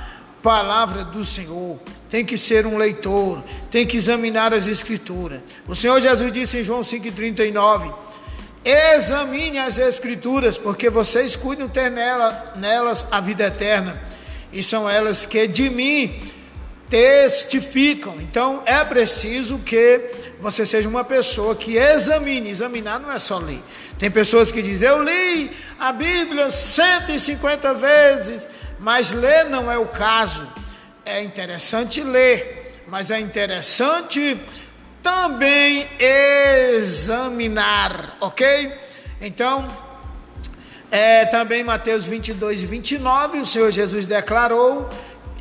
Palavra 0.43 1.05
do 1.05 1.25
Senhor 1.25 1.79
tem 2.11 2.25
que 2.25 2.37
ser 2.37 2.67
um 2.67 2.77
leitor, 2.77 3.43
tem 3.71 3.87
que 3.87 3.97
examinar 3.97 4.53
as 4.53 4.67
Escrituras. 4.67 5.41
O 5.67 5.77
Senhor 5.77 6.01
Jesus 6.01 6.33
disse 6.33 6.59
em 6.59 6.65
João 6.65 6.81
5,39: 6.81 7.95
Examine 8.65 9.59
as 9.61 9.79
Escrituras, 9.79 10.59
porque 10.59 10.91
vocês 10.91 11.37
cuidam 11.37 11.69
ter 11.69 11.89
nela, 11.89 12.53
nelas 12.57 13.07
a 13.13 13.21
vida 13.21 13.47
eterna, 13.47 14.03
e 14.53 14.61
são 14.61 14.91
elas 14.91 15.25
que 15.25 15.47
de 15.47 15.71
mim 15.71 16.21
testificam. 16.91 18.17
Então 18.21 18.63
é 18.67 18.85
preciso 18.85 19.59
que 19.61 20.11
você 20.39 20.67
seja 20.67 20.89
uma 20.89 21.05
pessoa 21.05 21.57
que 21.57 21.77
examine. 21.79 22.51
Examinar 22.51 23.01
não 23.01 23.11
é 23.11 23.19
só 23.19 23.39
ler. 23.39 23.63
Tem 23.99 24.11
pessoas 24.11 24.53
que 24.53 24.61
dizem: 24.61 24.89
Eu 24.89 25.03
li 25.03 25.51
a 25.79 25.93
Bíblia 25.93 26.51
150 26.51 27.73
vezes, 27.73 28.47
mas 28.79 29.13
ler 29.13 29.45
não 29.45 29.71
é 29.73 29.79
o 29.79 29.87
caso 29.87 30.47
é 31.05 31.23
interessante 31.23 32.03
ler, 32.03 32.83
mas 32.87 33.11
é 33.11 33.19
interessante 33.19 34.41
também 35.03 35.89
examinar, 36.79 38.17
ok? 38.21 38.73
Então, 39.21 39.67
é, 40.91 41.25
também 41.27 41.65
Mateus 41.65 42.05
22 42.05 42.63
e 42.63 42.67
29, 42.67 43.39
o 43.39 43.47
Senhor 43.47 43.71
Jesus 43.71 44.07
declarou 44.07 44.89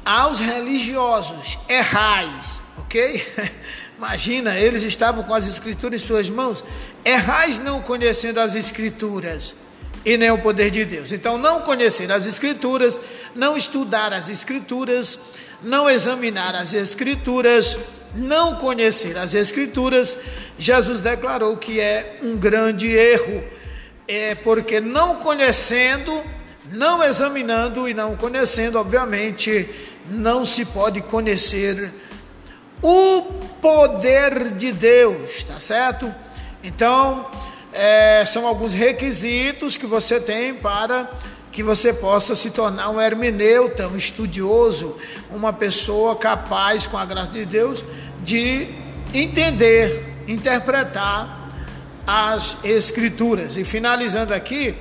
aos 0.06 0.39
religiosos: 0.39 1.58
errais, 1.68 2.62
ok? 2.77 3.25
Imagina, 3.98 4.58
eles 4.58 4.84
estavam 4.84 5.24
com 5.24 5.34
as 5.34 5.48
escrituras 5.48 6.01
em 6.01 6.06
suas 6.06 6.29
mãos, 6.29 6.63
errais 7.03 7.60
não 7.60 7.82
conhecendo 7.82 8.39
as 8.39 8.56
escrituras 8.56 9.53
e 10.06 10.15
nem 10.18 10.32
o 10.32 10.38
poder 10.38 10.72
de 10.72 10.86
Deus. 10.86 11.12
Então, 11.12 11.38
não 11.38 11.62
conhecer 11.62 12.10
as 12.12 12.25
escrituras, 12.25 13.00
não 13.36 13.58
estudar 13.58 14.13
as 14.13 14.29
escrituras, 14.29 15.20
não 15.62 15.89
examinar 15.89 16.56
as 16.56 16.74
Escrituras, 16.74 17.77
não 18.15 18.56
conhecer 18.56 19.18
as 19.18 19.34
Escrituras, 19.34 20.18
Jesus 20.58 21.01
declarou 21.01 21.58
que 21.58 21.79
é 21.79 22.18
um 22.22 22.38
grande 22.38 22.88
erro, 22.88 23.44
é 24.08 24.36
porque 24.36 24.79
não 24.79 25.15
conhecendo, 25.15 26.24
não 26.72 27.04
examinando 27.04 27.88
e 27.88 27.94
não 27.94 28.16
conhecendo, 28.16 28.80
obviamente, 28.80 29.70
não 30.10 30.46
se 30.46 30.66
pode 30.66 31.02
conhecer 31.02 31.94
o 32.82 33.22
poder 33.62 34.52
de 34.52 34.72
Deus, 34.72 35.44
tá 35.44 35.60
certo? 35.60 36.14
Então, 36.64 37.30
é, 37.74 38.24
são 38.26 38.48
alguns 38.48 38.74
requisitos 38.74 39.78
que 39.78 39.86
você 39.86 40.20
tem 40.20 40.54
para 40.54 41.10
que 41.52 41.64
você 41.64 41.92
possa 41.92 42.36
se 42.36 42.52
tornar 42.52 42.90
um 42.90 43.02
hermeneuta, 43.02 43.88
um 43.88 43.98
estudioso, 43.98 44.96
uma 45.32 45.52
pessoa 45.52 46.16
capaz, 46.16 46.86
com 46.86 46.98
a 46.98 47.06
graça 47.06 47.32
de 47.32 47.46
Deus, 47.46 47.84
de 48.24 48.68
entender, 49.14 50.24
interpretar 50.28 51.40
as 52.06 52.58
Escrituras. 52.64 53.58
E 53.58 53.64
finalizando 53.64 54.34
aqui, 54.34 54.76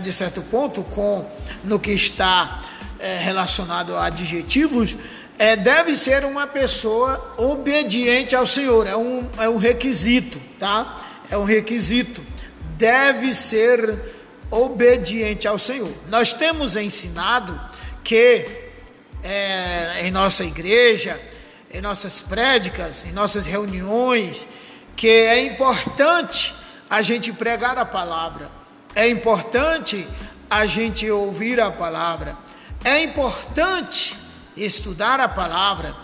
de 0.00 0.12
certo 0.12 0.42
ponto, 0.42 0.82
com 0.82 1.28
no 1.64 1.78
que 1.78 1.92
está 1.92 2.60
é, 2.98 3.16
relacionado 3.18 3.96
a 3.96 4.06
adjetivos, 4.06 4.96
é, 5.38 5.56
deve 5.56 5.96
ser 5.96 6.24
uma 6.24 6.46
pessoa 6.46 7.34
obediente 7.38 8.36
ao 8.36 8.46
Senhor, 8.46 8.86
é 8.86 8.96
um, 8.96 9.26
é 9.38 9.48
um 9.48 9.56
requisito, 9.56 10.40
tá? 10.58 11.00
É 11.30 11.38
um 11.38 11.44
requisito 11.44 12.22
deve 12.80 13.34
ser 13.34 13.98
obediente 14.50 15.46
ao 15.46 15.58
Senhor. 15.58 15.92
Nós 16.08 16.32
temos 16.32 16.76
ensinado 16.76 17.60
que 18.02 18.46
é, 19.22 20.00
em 20.06 20.10
nossa 20.10 20.44
igreja, 20.44 21.20
em 21.70 21.82
nossas 21.82 22.22
prédicas, 22.22 23.04
em 23.04 23.12
nossas 23.12 23.44
reuniões, 23.44 24.48
que 24.96 25.08
é 25.08 25.44
importante 25.44 26.54
a 26.88 27.02
gente 27.02 27.32
pregar 27.34 27.76
a 27.76 27.84
palavra, 27.84 28.50
é 28.94 29.08
importante 29.08 30.06
a 30.48 30.66
gente 30.66 31.08
ouvir 31.10 31.60
a 31.60 31.70
palavra, 31.70 32.36
é 32.84 33.02
importante 33.02 34.18
estudar 34.56 35.20
a 35.20 35.28
palavra, 35.28 35.94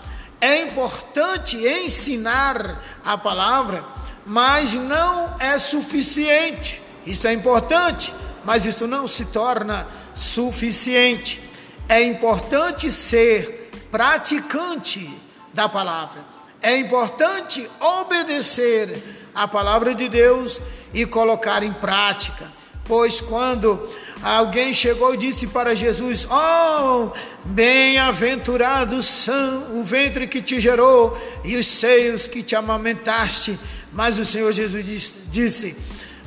é 0.40 0.62
importante 0.62 1.56
ensinar 1.56 2.82
a 3.04 3.16
palavra, 3.16 3.84
mas 4.24 4.74
não 4.74 5.34
é 5.38 5.58
suficiente. 5.58 6.82
Isso 7.04 7.26
é 7.26 7.32
importante, 7.32 8.14
mas 8.44 8.66
isso 8.66 8.86
não 8.86 9.08
se 9.08 9.26
torna 9.26 9.86
suficiente. 10.14 11.42
É 11.88 12.02
importante 12.02 12.90
ser 12.92 13.70
praticante 13.90 15.08
da 15.54 15.68
palavra. 15.68 16.24
É 16.60 16.76
importante 16.76 17.68
obedecer 17.80 19.02
a 19.34 19.46
palavra 19.46 19.94
de 19.94 20.08
Deus 20.08 20.60
e 20.92 21.06
colocar 21.06 21.62
em 21.62 21.72
prática. 21.72 22.52
Pois 22.88 23.20
quando 23.20 23.88
alguém 24.22 24.72
chegou 24.72 25.14
e 25.14 25.16
disse 25.16 25.46
para 25.46 25.74
Jesus: 25.74 26.26
Oh, 26.30 27.10
bem-aventurados 27.44 29.06
são 29.06 29.78
o 29.78 29.82
ventre 29.82 30.26
que 30.26 30.40
te 30.40 30.60
gerou 30.60 31.18
e 31.44 31.56
os 31.56 31.66
seios 31.66 32.26
que 32.26 32.42
te 32.42 32.54
amamentaste. 32.54 33.58
Mas 33.92 34.18
o 34.18 34.24
Senhor 34.24 34.52
Jesus 34.52 35.14
disse: 35.30 35.76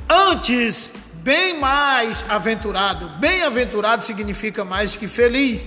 Antes, 0.08 0.92
bem 1.14 1.58
mais 1.58 2.24
aventurado. 2.28 3.08
Bem-aventurado 3.18 4.04
significa 4.04 4.64
mais 4.64 4.96
que 4.96 5.08
feliz. 5.08 5.66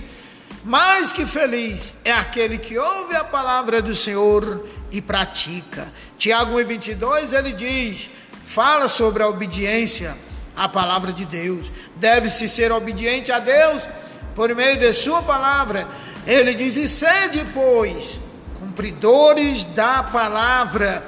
Mais 0.64 1.12
que 1.12 1.26
feliz 1.26 1.94
é 2.04 2.12
aquele 2.12 2.56
que 2.56 2.78
ouve 2.78 3.14
a 3.14 3.24
palavra 3.24 3.82
do 3.82 3.94
Senhor 3.94 4.66
e 4.90 5.02
pratica. 5.02 5.92
Tiago 6.16 6.54
1,22 6.54 7.36
ele 7.36 7.52
diz: 7.52 8.10
fala 8.46 8.86
sobre 8.86 9.22
a 9.22 9.28
obediência 9.28 10.16
à 10.56 10.68
palavra 10.68 11.12
de 11.12 11.24
Deus. 11.24 11.72
Deve-se 11.96 12.48
ser 12.48 12.72
obediente 12.72 13.32
a 13.32 13.38
Deus 13.38 13.88
por 14.34 14.54
meio 14.54 14.76
de 14.78 14.92
Sua 14.92 15.22
palavra. 15.22 15.88
Ele 16.26 16.54
diz: 16.54 16.76
e 16.76 16.88
sede, 16.88 17.44
pois, 17.52 18.20
cumpridores 18.58 19.64
da 19.64 20.02
palavra, 20.02 21.04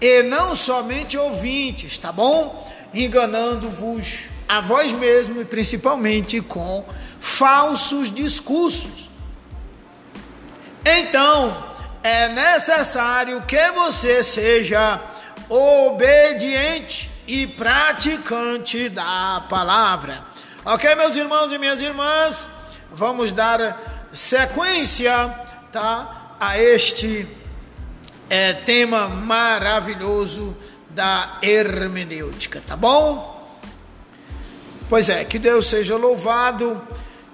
e 0.00 0.22
não 0.24 0.54
somente 0.54 1.16
ouvintes, 1.16 1.98
tá 1.98 2.12
bom? 2.12 2.66
Enganando-vos 2.92 4.30
a 4.48 4.60
vós 4.60 4.92
mesmo 4.92 5.40
e 5.40 5.44
principalmente 5.44 6.40
com 6.40 6.84
falsos 7.20 8.10
discursos. 8.10 9.10
Então, 10.84 11.66
é 12.02 12.28
necessário 12.28 13.42
que 13.42 13.72
você 13.72 14.24
seja 14.24 15.00
obediente 15.48 17.10
e 17.28 17.46
praticante 17.46 18.88
da 18.88 19.44
palavra. 19.50 20.24
Ok, 20.64 20.94
meus 20.94 21.14
irmãos 21.14 21.52
e 21.52 21.58
minhas 21.58 21.82
irmãs, 21.82 22.48
vamos 22.90 23.32
dar 23.32 24.08
sequência, 24.10 25.28
tá, 25.70 26.34
a 26.40 26.58
este 26.58 27.28
é, 28.30 28.54
tema 28.54 29.08
maravilhoso 29.08 30.56
da 30.88 31.38
hermenêutica, 31.42 32.62
tá 32.66 32.74
bom? 32.74 33.46
Pois 34.88 35.10
é, 35.10 35.22
que 35.22 35.38
Deus 35.38 35.66
seja 35.66 35.96
louvado 35.96 36.80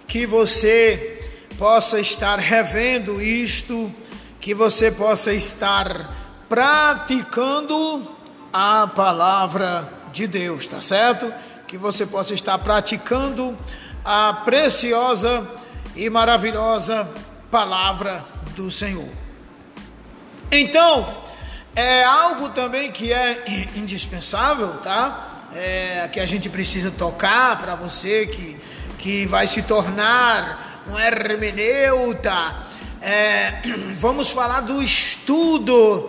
que 0.08 0.26
você 0.26 1.20
possa 1.56 2.00
estar 2.00 2.40
revendo 2.40 3.22
isto, 3.22 3.94
que 4.40 4.52
você 4.54 4.90
possa 4.90 5.32
estar 5.32 6.44
praticando 6.48 8.14
a 8.54 8.86
palavra 8.86 9.88
de 10.12 10.28
Deus, 10.28 10.64
tá 10.64 10.80
certo? 10.80 11.34
Que 11.66 11.76
você 11.76 12.06
possa 12.06 12.34
estar 12.34 12.56
praticando 12.58 13.58
a 14.04 14.32
preciosa 14.44 15.48
e 15.96 16.08
maravilhosa 16.08 17.10
palavra 17.50 18.24
do 18.54 18.70
Senhor. 18.70 19.08
Então, 20.52 21.12
é 21.74 22.04
algo 22.04 22.50
também 22.50 22.92
que 22.92 23.12
é 23.12 23.42
indispensável, 23.74 24.74
tá? 24.74 25.30
É, 25.52 26.08
que 26.12 26.20
a 26.20 26.26
gente 26.26 26.48
precisa 26.48 26.92
tocar 26.92 27.58
para 27.58 27.74
você 27.74 28.26
que 28.26 28.56
que 28.98 29.26
vai 29.26 29.46
se 29.46 29.62
tornar 29.62 30.82
um 30.88 30.98
hermeneuta. 30.98 32.56
É, 33.02 33.60
vamos 33.94 34.30
falar 34.30 34.60
do 34.60 34.82
estudo 34.82 36.08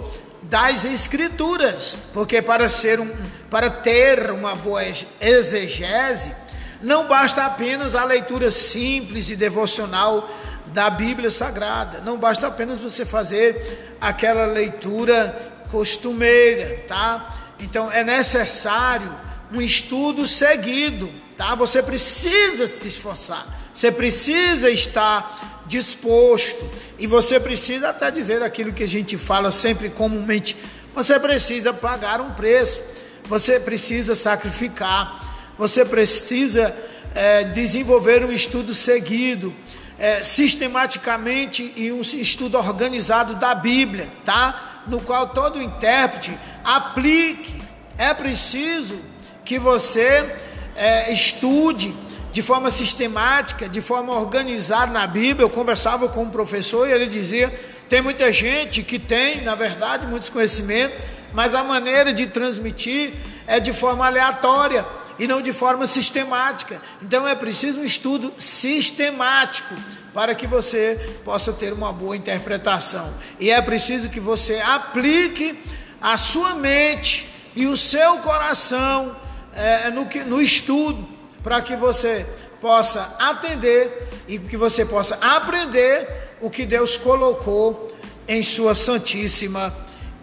das 0.50 0.86
escrituras, 0.86 1.98
porque 2.14 2.42
para 2.42 2.68
ser 2.68 3.00
um, 3.00 3.12
para 3.50 3.70
ter 3.70 4.32
uma 4.32 4.56
boa 4.56 4.82
exegese, 5.20 6.36
não 6.82 7.08
basta 7.08 7.46
apenas 7.46 7.96
a 7.96 8.04
leitura 8.04 8.52
simples 8.52 9.30
e 9.30 9.36
devocional 9.36 10.30
da 10.68 10.90
Bíblia 10.90 11.32
Sagrada, 11.32 12.02
não 12.02 12.18
basta 12.18 12.48
apenas 12.48 12.82
você 12.82 13.06
fazer 13.06 13.96
aquela 14.00 14.46
leitura 14.46 15.54
costumeira, 15.72 16.84
tá? 16.88 17.34
Então 17.60 17.92
é 17.92 18.04
necessário 18.04 19.12
um 19.52 19.62
estudo 19.62 20.28
seguido 20.28 21.26
tá? 21.38 21.56
Você 21.56 21.82
precisa 21.84 22.66
se 22.66 22.88
esforçar, 22.88 23.46
você 23.74 23.92
precisa 23.92 24.70
estar 24.70 25.55
disposto 25.68 26.70
e 26.98 27.08
você 27.08 27.40
precisa 27.40 27.90
até 27.90 28.12
dizer 28.12 28.42
aquilo 28.44 28.74
que 28.74 28.84
a 28.84 28.88
gente 28.88 29.18
fala 29.18 29.52
sempre 29.52 29.90
comumente. 29.90 30.56
Você 30.94 31.20
precisa 31.20 31.74
pagar 31.74 32.22
um 32.22 32.32
preço, 32.32 32.82
você 33.26 33.60
precisa 33.60 34.16
sacrificar, 34.16 35.54
você 35.58 35.84
precisa 35.84 36.76
é, 37.14 37.44
desenvolver 37.44 38.24
um 38.24 38.32
estudo 38.32 38.74
seguido, 38.74 39.56
é, 39.98 40.24
sistematicamente 40.24 41.74
e 41.76 41.92
um 41.92 42.02
estudo 42.02 42.58
organizado 42.58 43.36
da 43.36 43.56
Bíblia, 43.56 44.12
tá? 44.24 44.84
No 44.88 45.02
qual 45.02 45.28
todo 45.28 45.62
intérprete 45.62 46.38
aplique. 46.64 47.64
É 47.98 48.14
preciso 48.14 49.00
que 49.46 49.58
você 49.58 50.36
é, 50.76 51.12
estude 51.14 51.96
de 52.36 52.42
forma 52.42 52.70
sistemática, 52.70 53.70
de 53.70 53.80
forma 53.80 54.14
organizada 54.14 54.92
na 54.92 55.08
Bíblia. 55.08 55.46
Eu 55.46 55.50
conversava 55.50 56.10
com 56.10 56.24
um 56.24 56.30
professor 56.30 56.86
e 56.86 56.92
ele 56.92 57.08
dizia: 57.08 57.48
tem 57.88 58.02
muita 58.02 58.30
gente 58.34 58.84
que 58.84 59.00
tem, 59.00 59.40
na 59.40 59.56
verdade, 59.56 60.06
muitos 60.06 60.28
conhecimentos, 60.28 60.98
mas 61.34 61.56
a 61.56 61.64
maneira 61.64 62.12
de 62.14 62.28
transmitir 62.28 63.14
é 63.48 63.58
de 63.58 63.72
forma 63.72 64.06
aleatória 64.06 64.86
e 65.18 65.30
não 65.30 65.42
de 65.42 65.54
forma 65.54 65.88
sistemática. 65.88 66.82
Então 67.02 67.26
é 67.26 67.34
preciso 67.36 67.80
um 67.80 67.86
estudo 67.86 68.34
sistemático 68.38 69.74
para 70.14 70.36
que 70.36 70.46
você 70.46 71.00
possa 71.24 71.54
ter 71.54 71.72
uma 71.72 71.94
boa 71.94 72.18
interpretação. 72.18 73.14
E 73.40 73.50
é 73.50 73.62
preciso 73.62 74.10
que 74.10 74.20
você 74.20 74.60
aplique 74.60 75.58
a 76.02 76.18
sua 76.18 76.54
mente 76.54 77.30
e 77.56 77.66
o 77.66 77.78
seu 77.78 78.18
coração 78.18 79.16
é, 79.54 79.90
no, 79.90 80.06
no 80.26 80.42
estudo, 80.42 81.15
para 81.46 81.62
que 81.62 81.76
você 81.76 82.26
possa 82.60 83.16
atender 83.20 84.10
e 84.28 84.40
que 84.40 84.58
você 84.58 84.84
possa 84.84 85.14
aprender 85.22 86.34
o 86.42 86.50
que 86.50 86.66
Deus 86.66 86.98
colocou 86.98 87.96
em 88.28 88.42
Sua 88.42 88.74
Santíssima 88.74 89.72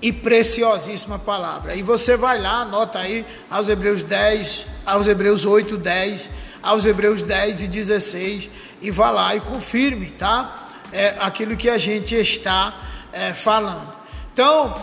e 0.02 0.12
preciosíssima 0.12 1.20
palavra. 1.20 1.76
E 1.76 1.82
você 1.85 2.16
vai 2.16 2.40
lá, 2.40 2.62
anota 2.62 2.98
aí 2.98 3.24
aos 3.48 3.68
Hebreus 3.68 4.02
10, 4.02 4.66
aos 4.85 5.06
Hebreus 5.06 5.44
8, 5.44 5.76
10, 5.76 6.28
aos 6.61 6.85
Hebreus 6.85 7.22
10 7.22 7.62
e 7.62 7.68
16, 7.68 8.50
e 8.80 8.90
vá 8.90 9.12
lá 9.12 9.37
e 9.37 9.40
confirme, 9.42 10.11
tá? 10.11 10.70
É, 10.92 11.14
aquilo 11.20 11.56
que 11.56 11.70
a 11.70 11.78
gente 11.78 12.16
está 12.16 12.80
é, 13.12 13.32
falando. 13.32 13.94
Então, 14.32 14.74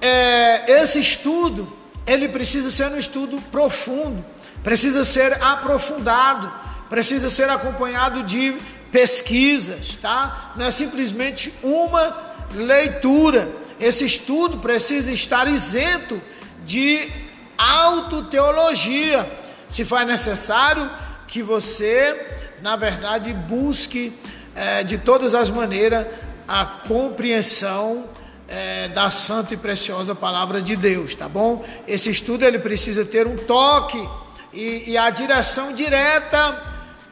é, 0.00 0.80
esse 0.80 1.00
estudo 1.00 1.70
ele 2.06 2.28
precisa 2.28 2.70
ser 2.70 2.90
um 2.90 2.96
estudo 2.96 3.40
profundo, 3.50 4.24
precisa 4.62 5.04
ser 5.04 5.42
aprofundado, 5.42 6.52
precisa 6.88 7.28
ser 7.28 7.48
acompanhado 7.48 8.22
de 8.22 8.54
pesquisas, 8.90 9.96
tá? 9.96 10.52
Não 10.56 10.66
é 10.66 10.70
simplesmente 10.70 11.52
uma 11.62 12.16
leitura. 12.54 13.48
Esse 13.80 14.04
estudo 14.04 14.58
precisa 14.58 15.10
estar 15.10 15.48
isento 15.48 16.20
de 16.64 17.10
autoteologia. 17.56 19.30
Se 19.68 19.84
faz 19.84 20.06
necessário 20.06 20.90
que 21.26 21.42
você, 21.42 22.26
na 22.60 22.76
verdade, 22.76 23.32
busque 23.32 24.12
é, 24.54 24.84
de 24.84 24.98
todas 24.98 25.34
as 25.34 25.48
maneiras 25.48 26.06
a 26.46 26.66
compreensão 26.66 28.04
é, 28.46 28.88
da 28.88 29.10
santa 29.10 29.54
e 29.54 29.56
preciosa 29.56 30.14
palavra 30.14 30.60
de 30.60 30.76
Deus, 30.76 31.14
tá 31.14 31.28
bom? 31.28 31.64
Esse 31.88 32.10
estudo 32.10 32.44
ele 32.44 32.58
precisa 32.58 33.04
ter 33.04 33.26
um 33.26 33.36
toque 33.36 34.06
e, 34.52 34.90
e 34.90 34.96
a 34.96 35.08
direção 35.10 35.72
direta 35.72 36.60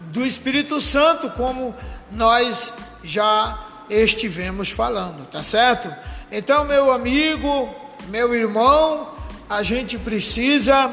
do 0.01 0.27
Espírito 0.27 0.81
Santo, 0.81 1.31
como 1.31 1.75
nós 2.11 2.75
já 3.03 3.59
estivemos 3.89 4.71
falando, 4.71 5.27
tá 5.27 5.43
certo? 5.43 5.95
Então, 6.31 6.65
meu 6.65 6.93
amigo, 6.93 7.75
meu 8.09 8.35
irmão, 8.35 9.15
a 9.49 9.63
gente 9.63 9.99
precisa 9.99 10.93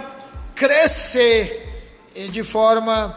crescer 0.56 1.64
de 2.32 2.44
forma 2.44 3.16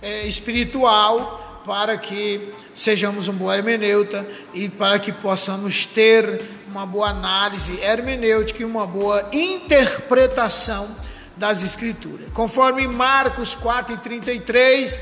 é, 0.00 0.26
espiritual 0.26 1.62
para 1.64 1.98
que 1.98 2.48
sejamos 2.72 3.26
um 3.26 3.32
bom 3.32 3.52
hermeneuta 3.52 4.24
e 4.54 4.68
para 4.68 5.00
que 5.00 5.10
possamos 5.10 5.84
ter 5.84 6.40
uma 6.68 6.86
boa 6.86 7.08
análise 7.08 7.80
hermenêutica 7.80 8.62
e 8.62 8.64
uma 8.64 8.86
boa 8.86 9.28
interpretação 9.32 10.94
das 11.36 11.62
Escrituras. 11.62 12.28
Conforme 12.32 12.86
Marcos 12.86 13.56
4,33, 13.56 15.00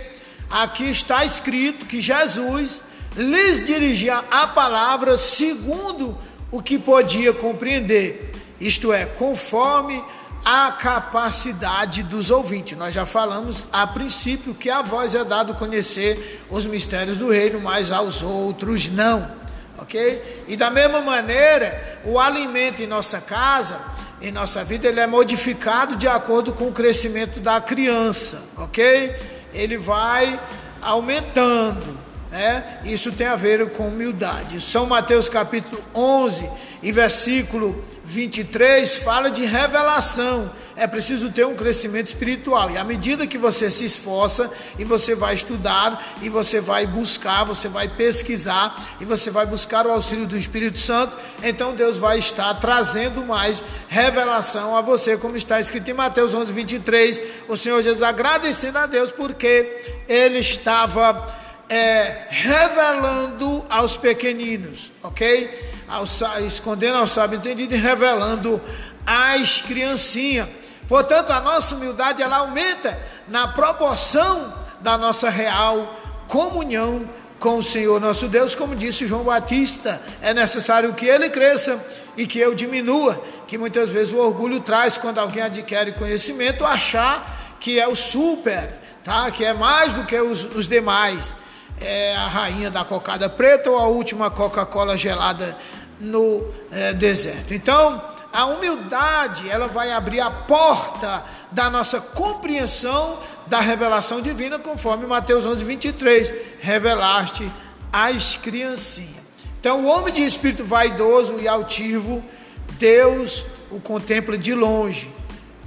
aqui 0.50 0.90
está 0.90 1.24
escrito 1.24 1.86
que 1.86 2.00
Jesus 2.00 2.82
lhes 3.16 3.62
dirigia 3.62 4.24
a 4.30 4.48
palavra 4.48 5.16
segundo 5.16 6.18
o 6.50 6.62
que 6.62 6.78
podia 6.78 7.32
compreender, 7.32 8.32
isto 8.60 8.92
é, 8.92 9.06
conforme 9.06 10.02
a 10.44 10.70
capacidade 10.72 12.02
dos 12.02 12.30
ouvintes. 12.30 12.76
Nós 12.76 12.92
já 12.92 13.06
falamos 13.06 13.66
a 13.72 13.86
princípio 13.86 14.54
que 14.54 14.68
a 14.68 14.82
voz 14.82 15.14
é 15.14 15.24
dado 15.24 15.54
conhecer 15.54 16.44
os 16.50 16.66
mistérios 16.66 17.16
do 17.16 17.30
reino, 17.30 17.60
mas 17.60 17.90
aos 17.90 18.22
outros 18.22 18.88
não. 18.88 19.32
Ok? 19.78 20.44
E 20.46 20.56
da 20.56 20.70
mesma 20.70 21.00
maneira, 21.00 22.00
o 22.04 22.18
alimento 22.20 22.82
em 22.82 22.86
nossa 22.86 23.20
casa, 23.20 23.80
em 24.24 24.32
nossa 24.32 24.64
vida, 24.64 24.88
ele 24.88 25.00
é 25.00 25.06
modificado 25.06 25.96
de 25.96 26.08
acordo 26.08 26.52
com 26.52 26.68
o 26.68 26.72
crescimento 26.72 27.40
da 27.40 27.60
criança. 27.60 28.42
Ok? 28.56 29.14
Ele 29.52 29.76
vai 29.76 30.40
aumentando. 30.80 32.03
Né? 32.34 32.80
Isso 32.84 33.12
tem 33.12 33.28
a 33.28 33.36
ver 33.36 33.70
com 33.70 33.86
humildade. 33.86 34.60
São 34.60 34.86
Mateus 34.86 35.28
capítulo 35.28 35.80
11 35.94 36.50
e 36.82 36.90
versículo 36.90 37.80
23 38.04 38.96
fala 38.96 39.30
de 39.30 39.44
revelação. 39.44 40.50
É 40.74 40.84
preciso 40.88 41.30
ter 41.30 41.46
um 41.46 41.54
crescimento 41.54 42.08
espiritual. 42.08 42.72
E 42.72 42.76
à 42.76 42.82
medida 42.82 43.24
que 43.24 43.38
você 43.38 43.70
se 43.70 43.84
esforça 43.84 44.50
e 44.76 44.84
você 44.84 45.14
vai 45.14 45.32
estudar 45.32 46.16
e 46.22 46.28
você 46.28 46.60
vai 46.60 46.88
buscar, 46.88 47.44
você 47.44 47.68
vai 47.68 47.86
pesquisar 47.86 48.84
e 49.00 49.04
você 49.04 49.30
vai 49.30 49.46
buscar 49.46 49.86
o 49.86 49.92
auxílio 49.92 50.26
do 50.26 50.36
Espírito 50.36 50.80
Santo, 50.80 51.16
então 51.40 51.72
Deus 51.72 51.98
vai 51.98 52.18
estar 52.18 52.52
trazendo 52.54 53.24
mais 53.24 53.62
revelação 53.86 54.76
a 54.76 54.80
você, 54.80 55.16
como 55.16 55.36
está 55.36 55.60
escrito 55.60 55.88
em 55.88 55.94
Mateus 55.94 56.34
11, 56.34 56.52
23. 56.52 57.20
O 57.46 57.56
Senhor 57.56 57.80
Jesus 57.80 58.02
agradecendo 58.02 58.78
a 58.78 58.86
Deus 58.86 59.12
porque 59.12 59.82
ele 60.08 60.40
estava 60.40 61.43
é, 61.68 62.26
revelando 62.28 63.64
aos 63.68 63.96
pequeninos, 63.96 64.92
ok? 65.02 65.72
ao, 65.88 66.04
escondendo 66.44 66.98
ao 66.98 67.06
sábio 67.06 67.38
entendido 67.38 67.74
e 67.74 67.78
revelando 67.78 68.60
às 69.06 69.60
criancinhas. 69.60 70.48
Portanto, 70.88 71.30
a 71.30 71.40
nossa 71.40 71.74
humildade 71.74 72.22
ela 72.22 72.38
aumenta 72.38 73.00
na 73.28 73.48
proporção 73.48 74.52
da 74.80 74.98
nossa 74.98 75.30
real 75.30 75.94
comunhão 76.28 77.08
com 77.38 77.58
o 77.58 77.62
Senhor 77.62 78.00
nosso 78.00 78.26
Deus, 78.28 78.54
como 78.54 78.74
disse 78.74 79.06
João 79.06 79.24
Batista, 79.24 80.00
é 80.22 80.32
necessário 80.32 80.94
que 80.94 81.04
ele 81.04 81.28
cresça 81.28 81.84
e 82.16 82.26
que 82.26 82.38
eu 82.38 82.54
diminua, 82.54 83.22
que 83.46 83.58
muitas 83.58 83.90
vezes 83.90 84.14
o 84.14 84.18
orgulho 84.18 84.60
traz 84.60 84.96
quando 84.96 85.18
alguém 85.18 85.42
adquire 85.42 85.92
conhecimento, 85.92 86.64
achar 86.64 87.56
que 87.60 87.78
é 87.78 87.86
o 87.86 87.94
super, 87.94 88.78
tá? 89.02 89.30
que 89.30 89.44
é 89.44 89.52
mais 89.52 89.92
do 89.92 90.04
que 90.04 90.18
os, 90.18 90.44
os 90.54 90.66
demais 90.66 91.34
é 91.80 92.14
a 92.16 92.28
rainha 92.28 92.70
da 92.70 92.84
cocada 92.84 93.28
preta 93.28 93.70
ou 93.70 93.78
a 93.78 93.86
última 93.86 94.30
Coca-Cola 94.30 94.96
gelada 94.96 95.56
no 95.98 96.46
é, 96.70 96.92
deserto. 96.92 97.54
Então, 97.54 98.02
a 98.32 98.46
humildade, 98.46 99.48
ela 99.48 99.68
vai 99.68 99.92
abrir 99.92 100.20
a 100.20 100.30
porta 100.30 101.22
da 101.52 101.70
nossa 101.70 102.00
compreensão 102.00 103.18
da 103.46 103.60
revelação 103.60 104.20
divina, 104.20 104.58
conforme 104.58 105.06
Mateus 105.06 105.46
11, 105.46 105.64
23, 105.64 106.34
revelaste 106.60 107.50
às 107.92 108.34
criancinhas. 108.34 109.22
Então, 109.60 109.84
o 109.84 109.86
homem 109.86 110.12
de 110.12 110.24
espírito 110.24 110.64
vaidoso 110.64 111.38
e 111.38 111.46
altivo, 111.46 112.24
Deus 112.72 113.46
o 113.70 113.80
contempla 113.80 114.36
de 114.36 114.52
longe, 114.52 115.12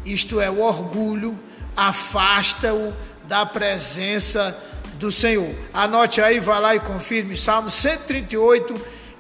isto 0.05 0.39
é, 0.39 0.49
o 0.49 0.61
orgulho 0.61 1.37
afasta-o 1.75 2.93
da 3.27 3.45
presença 3.45 4.57
do 4.97 5.11
Senhor. 5.11 5.53
Anote 5.73 6.21
aí, 6.21 6.39
vá 6.39 6.59
lá 6.59 6.75
e 6.75 6.79
confirme, 6.79 7.37
Salmo 7.37 7.69
138 7.69 8.75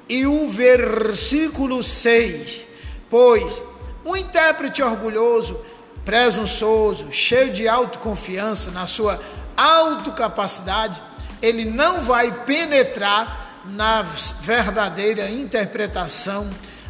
e 0.09 0.25
o 0.25 0.49
versículo 0.49 1.83
6. 1.83 2.67
Pois 3.09 3.63
um 4.05 4.15
intérprete 4.15 4.81
orgulhoso, 4.81 5.59
presunçoso, 6.05 7.11
cheio 7.11 7.51
de 7.51 7.67
autoconfiança 7.67 8.71
na 8.71 8.87
sua 8.87 9.19
autocapacidade, 9.55 11.01
ele 11.41 11.65
não 11.65 12.01
vai 12.01 12.31
penetrar 12.45 13.61
na 13.65 14.01
verdadeira 14.01 15.29
interpretação 15.29 16.49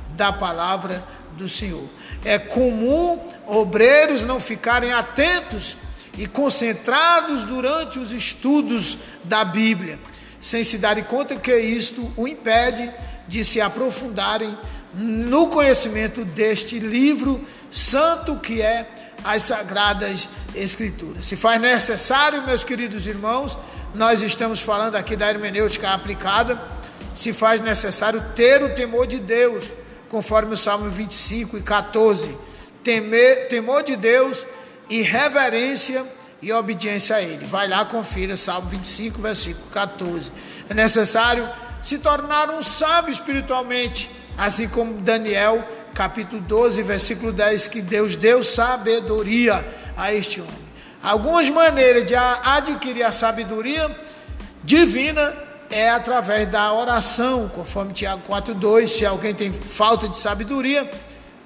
da 0.09 0.31
palavra 0.31 1.03
do 1.31 1.49
Senhor. 1.49 1.85
É 2.23 2.37
comum 2.37 3.19
obreiros 3.47 4.23
não 4.23 4.39
ficarem 4.39 4.93
atentos 4.93 5.77
e 6.17 6.25
concentrados 6.25 7.43
durante 7.43 7.99
os 7.99 8.11
estudos 8.11 8.97
da 9.23 9.45
Bíblia, 9.45 9.99
sem 10.39 10.63
se 10.63 10.77
darem 10.77 11.03
conta 11.03 11.35
que 11.35 11.55
isto 11.55 12.11
o 12.17 12.27
impede 12.27 12.91
de 13.27 13.45
se 13.45 13.61
aprofundarem 13.61 14.57
no 14.93 15.47
conhecimento 15.47 16.25
deste 16.25 16.79
livro 16.79 17.43
santo 17.69 18.37
que 18.37 18.61
é 18.61 18.89
as 19.23 19.43
Sagradas 19.43 20.27
Escrituras. 20.55 21.25
Se 21.25 21.35
faz 21.35 21.61
necessário, 21.61 22.43
meus 22.43 22.63
queridos 22.63 23.05
irmãos, 23.05 23.57
nós 23.93 24.21
estamos 24.21 24.59
falando 24.59 24.95
aqui 24.95 25.15
da 25.15 25.29
hermenêutica 25.29 25.91
aplicada, 25.91 26.59
se 27.13 27.33
faz 27.33 27.61
necessário 27.61 28.23
ter 28.35 28.63
o 28.63 28.73
temor 28.73 29.05
de 29.05 29.19
Deus, 29.19 29.71
conforme 30.09 30.53
o 30.53 30.57
Salmo 30.57 30.89
25 30.89 31.57
e 31.57 31.61
14. 31.61 32.37
Temer, 32.83 33.49
temor 33.49 33.83
de 33.83 33.95
Deus 33.95 34.45
e 34.89 35.01
reverência 35.01 36.05
e 36.41 36.51
obediência 36.51 37.15
a 37.15 37.21
Ele. 37.21 37.45
Vai 37.45 37.67
lá, 37.67 37.83
confira, 37.85 38.37
Salmo 38.37 38.69
25, 38.69 39.21
versículo 39.21 39.65
14. 39.71 40.31
É 40.69 40.73
necessário 40.73 41.49
se 41.81 41.97
tornar 41.97 42.51
um 42.51 42.61
sábio 42.61 43.11
espiritualmente, 43.11 44.09
assim 44.37 44.67
como 44.67 45.01
Daniel, 45.01 45.67
capítulo 45.93 46.41
12, 46.41 46.83
versículo 46.83 47.31
10, 47.31 47.67
que 47.67 47.81
Deus 47.81 48.15
deu 48.15 48.43
sabedoria 48.43 49.65
a 49.95 50.13
este 50.13 50.41
homem. 50.41 50.67
Algumas 51.01 51.49
maneiras 51.49 52.05
de 52.05 52.15
adquirir 52.15 53.03
a 53.03 53.11
sabedoria 53.11 53.95
divina 54.63 55.33
é 55.69 55.89
através 55.89 56.47
da 56.47 56.71
oração, 56.73 57.49
conforme 57.49 57.93
Tiago 57.93 58.21
4,2. 58.27 58.87
Se 58.87 59.05
alguém 59.05 59.33
tem 59.33 59.51
falta 59.51 60.07
de 60.07 60.17
sabedoria, 60.17 60.89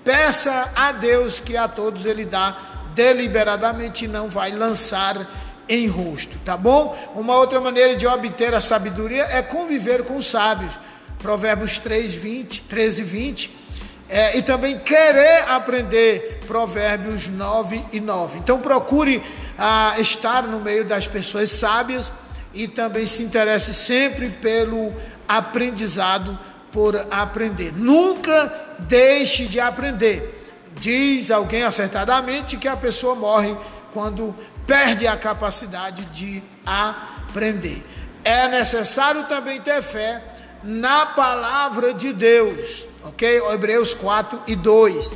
peça 0.03 0.71
a 0.75 0.91
Deus 0.91 1.39
que 1.39 1.55
a 1.55 1.67
todos 1.67 2.05
ele 2.05 2.25
dá 2.25 2.80
deliberadamente 2.93 4.07
não 4.07 4.29
vai 4.29 4.51
lançar 4.51 5.27
em 5.67 5.87
rosto, 5.87 6.37
tá 6.43 6.57
bom? 6.57 6.97
Uma 7.15 7.35
outra 7.35 7.59
maneira 7.59 7.95
de 7.95 8.05
obter 8.05 8.53
a 8.53 8.61
sabedoria 8.61 9.23
é 9.23 9.41
conviver 9.41 10.03
com 10.03 10.17
os 10.17 10.27
sábios. 10.27 10.77
Provérbios 11.19 11.77
3, 11.77 12.13
20, 12.13 12.63
13 12.63 13.01
e 13.01 13.05
20. 13.05 13.61
É, 14.09 14.37
e 14.37 14.41
também 14.41 14.77
querer 14.79 15.43
aprender 15.47 16.41
Provérbios 16.45 17.29
9 17.29 17.85
e 17.93 18.01
9. 18.01 18.39
Então 18.39 18.59
procure 18.59 19.23
ah, 19.57 19.95
estar 19.99 20.43
no 20.43 20.59
meio 20.59 20.83
das 20.83 21.07
pessoas 21.07 21.49
sábias 21.51 22.11
e 22.53 22.67
também 22.67 23.05
se 23.05 23.23
interesse 23.23 23.73
sempre 23.73 24.27
pelo 24.29 24.93
aprendizado 25.25 26.37
por 26.71 26.95
aprender. 27.09 27.71
Nunca 27.73 28.53
deixe 28.79 29.45
de 29.45 29.59
aprender. 29.61 30.40
Diz 30.75 31.31
alguém 31.31 31.63
acertadamente 31.63 32.57
que 32.57 32.67
a 32.67 32.77
pessoa 32.77 33.15
morre 33.15 33.55
quando 33.91 34.35
perde 34.65 35.07
a 35.07 35.17
capacidade 35.17 36.05
de 36.05 36.41
aprender. 36.65 37.85
É 38.23 38.47
necessário 38.47 39.25
também 39.25 39.59
ter 39.59 39.81
fé 39.81 40.23
na 40.63 41.07
palavra 41.07 41.93
de 41.93 42.13
Deus, 42.13 42.87
ok? 43.03 43.41
Hebreus 43.51 43.93
4 43.93 44.41
e 44.47 44.55
2. 44.55 45.13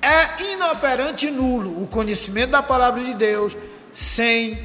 É 0.00 0.52
inoperante 0.52 1.26
e 1.28 1.30
nulo 1.30 1.82
o 1.82 1.88
conhecimento 1.88 2.50
da 2.50 2.62
palavra 2.62 3.02
de 3.02 3.14
Deus 3.14 3.56
sem 3.92 4.62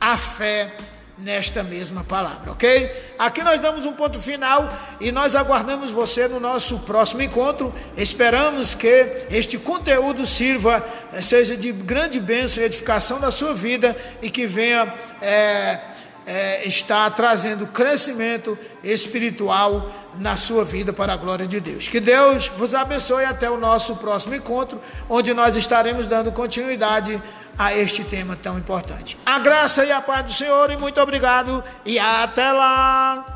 a 0.00 0.16
fé 0.16 0.76
nesta 1.18 1.62
mesma 1.62 2.04
palavra, 2.04 2.52
ok? 2.52 3.14
Aqui 3.18 3.42
nós 3.42 3.58
damos 3.58 3.86
um 3.86 3.92
ponto 3.92 4.20
final 4.20 4.68
e 5.00 5.10
nós 5.10 5.34
aguardamos 5.34 5.90
você 5.90 6.28
no 6.28 6.38
nosso 6.38 6.80
próximo 6.80 7.22
encontro. 7.22 7.72
Esperamos 7.96 8.74
que 8.74 9.26
este 9.30 9.56
conteúdo 9.56 10.26
sirva, 10.26 10.86
eh, 11.12 11.22
seja 11.22 11.56
de 11.56 11.72
grande 11.72 12.20
bênção 12.20 12.62
e 12.62 12.66
edificação 12.66 13.18
da 13.18 13.30
sua 13.30 13.54
vida 13.54 13.96
e 14.20 14.30
que 14.30 14.46
venha. 14.46 14.92
É, 15.22 15.78
é, 16.26 16.66
está 16.66 17.08
trazendo 17.08 17.66
crescimento 17.68 18.58
espiritual 18.82 19.90
na 20.18 20.36
sua 20.36 20.64
vida 20.64 20.92
para 20.92 21.12
a 21.12 21.16
glória 21.16 21.46
de 21.46 21.60
Deus. 21.60 21.88
Que 21.88 22.00
Deus 22.00 22.48
vos 22.48 22.74
abençoe 22.74 23.24
até 23.24 23.48
o 23.48 23.56
nosso 23.56 23.96
próximo 23.96 24.34
encontro, 24.34 24.80
onde 25.08 25.32
nós 25.32 25.56
estaremos 25.56 26.06
dando 26.06 26.32
continuidade 26.32 27.22
a 27.56 27.74
este 27.74 28.02
tema 28.04 28.36
tão 28.36 28.58
importante. 28.58 29.16
A 29.24 29.38
graça 29.38 29.84
e 29.84 29.92
a 29.92 30.00
paz 30.00 30.24
do 30.24 30.32
Senhor 30.32 30.70
e 30.70 30.76
muito 30.76 31.00
obrigado 31.00 31.62
e 31.84 31.98
até 31.98 32.50
lá. 32.52 33.35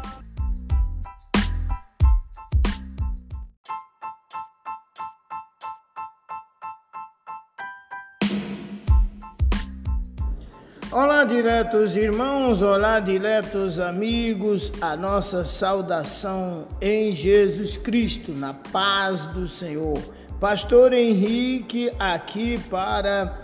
Olá, 10.92 11.22
diretos 11.22 11.96
irmãos, 11.96 12.62
olá, 12.62 12.98
diretos 12.98 13.78
amigos, 13.78 14.72
a 14.80 14.96
nossa 14.96 15.44
saudação 15.44 16.66
em 16.80 17.12
Jesus 17.12 17.76
Cristo, 17.76 18.32
na 18.32 18.54
paz 18.54 19.24
do 19.28 19.46
Senhor. 19.46 20.00
Pastor 20.40 20.92
Henrique 20.92 21.92
aqui 21.96 22.58
para 22.68 23.38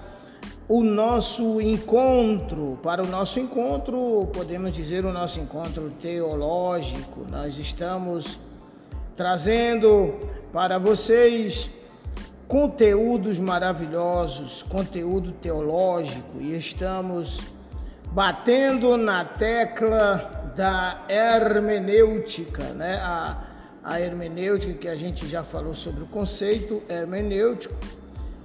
o 0.66 0.82
nosso 0.82 1.60
encontro, 1.60 2.80
para 2.82 3.04
o 3.04 3.06
nosso 3.06 3.38
encontro, 3.38 4.28
podemos 4.32 4.72
dizer 4.72 5.06
o 5.06 5.12
nosso 5.12 5.38
encontro 5.38 5.92
teológico. 6.02 7.24
Nós 7.30 7.58
estamos 7.58 8.40
trazendo 9.16 10.16
para 10.52 10.80
vocês 10.80 11.70
conteúdos 12.48 13.38
maravilhosos, 13.38 14.62
conteúdo 14.64 15.32
teológico 15.32 16.40
e 16.40 16.56
estamos 16.56 17.40
batendo 18.12 18.96
na 18.96 19.24
tecla 19.24 20.52
da 20.56 21.04
hermenêutica, 21.08 22.62
né? 22.72 22.96
A, 23.02 23.42
a 23.82 24.00
hermenêutica 24.00 24.74
que 24.74 24.88
a 24.88 24.94
gente 24.96 25.26
já 25.28 25.44
falou 25.44 25.74
sobre 25.74 26.02
o 26.02 26.06
conceito 26.06 26.82
hermenêutico 26.88 27.74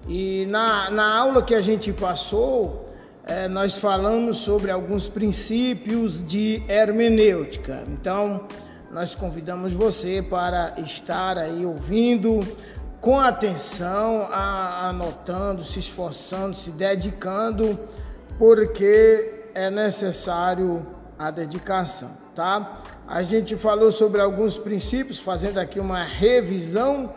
e 0.07 0.45
na, 0.49 0.89
na 0.89 1.17
aula 1.17 1.41
que 1.41 1.55
a 1.55 1.61
gente 1.61 1.91
passou 1.93 2.89
é, 3.25 3.47
nós 3.47 3.77
falamos 3.77 4.37
sobre 4.37 4.71
alguns 4.71 5.07
princípios 5.07 6.25
de 6.25 6.63
hermenêutica. 6.67 7.83
Então 7.87 8.47
nós 8.91 9.15
convidamos 9.15 9.73
você 9.73 10.21
para 10.21 10.73
estar 10.79 11.37
aí 11.37 11.65
ouvindo 11.65 12.39
com 13.01 13.19
atenção, 13.19 14.27
anotando, 14.31 15.63
se 15.63 15.79
esforçando, 15.79 16.55
se 16.55 16.69
dedicando, 16.69 17.77
porque 18.37 19.47
é 19.55 19.71
necessário 19.71 20.85
a 21.17 21.31
dedicação, 21.31 22.11
tá? 22.35 22.79
A 23.07 23.23
gente 23.23 23.55
falou 23.55 23.91
sobre 23.91 24.21
alguns 24.21 24.57
princípios, 24.57 25.19
fazendo 25.19 25.57
aqui 25.57 25.79
uma 25.79 26.03
revisão, 26.03 27.11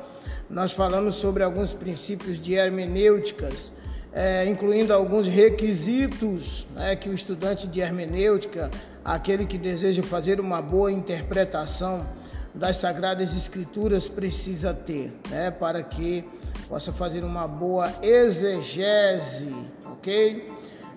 nós 0.48 0.72
falamos 0.72 1.16
sobre 1.16 1.42
alguns 1.42 1.74
princípios 1.74 2.40
de 2.40 2.54
hermenêuticas, 2.54 3.70
é, 4.12 4.46
incluindo 4.46 4.92
alguns 4.92 5.28
requisitos 5.28 6.66
né, 6.74 6.96
que 6.96 7.08
o 7.10 7.14
estudante 7.14 7.66
de 7.66 7.80
hermenêutica, 7.80 8.70
aquele 9.04 9.44
que 9.44 9.58
deseja 9.58 10.02
fazer 10.02 10.40
uma 10.40 10.62
boa 10.62 10.90
interpretação, 10.90 12.06
das 12.54 12.76
Sagradas 12.76 13.34
Escrituras 13.34 14.08
precisa 14.08 14.72
ter, 14.72 15.12
né, 15.28 15.50
para 15.50 15.82
que 15.82 16.24
possa 16.68 16.92
fazer 16.92 17.24
uma 17.24 17.48
boa 17.48 17.92
exegese, 18.00 19.52
ok? 19.86 20.44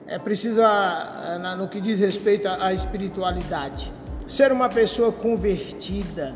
É 0.06 0.20
preciso, 0.20 0.62
no 1.58 1.68
que 1.68 1.82
diz 1.82 2.00
respeito 2.00 2.48
à 2.48 2.72
espiritualidade, 2.72 3.92
ser 4.28 4.52
uma 4.52 4.70
pessoa 4.70 5.12
convertida, 5.12 6.34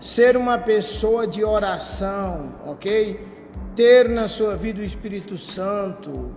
ser 0.00 0.36
uma 0.36 0.58
pessoa 0.58 1.26
de 1.26 1.42
oração, 1.42 2.54
ok? 2.66 3.26
Ter 3.74 4.08
na 4.08 4.28
sua 4.28 4.54
vida 4.54 4.80
o 4.80 4.84
Espírito 4.84 5.38
Santo, 5.38 6.36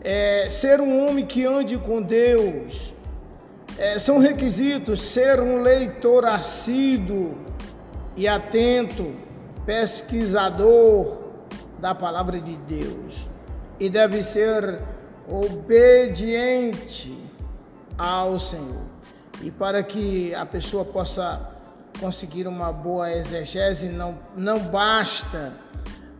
é, 0.00 0.48
ser 0.48 0.80
um 0.80 1.04
homem 1.04 1.26
que 1.26 1.44
ande 1.44 1.76
com 1.76 2.00
Deus, 2.00 2.94
é, 3.80 3.98
são 3.98 4.18
requisitos 4.18 5.00
ser 5.00 5.40
um 5.40 5.62
leitor 5.62 6.26
assíduo 6.26 7.34
e 8.14 8.28
atento, 8.28 9.14
pesquisador 9.64 11.16
da 11.78 11.94
palavra 11.94 12.38
de 12.38 12.56
Deus 12.58 13.26
e 13.80 13.88
deve 13.88 14.22
ser 14.22 14.82
obediente 15.26 17.18
ao 17.96 18.38
Senhor. 18.38 18.84
E 19.40 19.50
para 19.50 19.82
que 19.82 20.34
a 20.34 20.44
pessoa 20.44 20.84
possa 20.84 21.40
conseguir 21.98 22.46
uma 22.46 22.70
boa 22.70 23.10
exegese, 23.10 23.88
não, 23.88 24.18
não 24.36 24.58
basta 24.58 25.54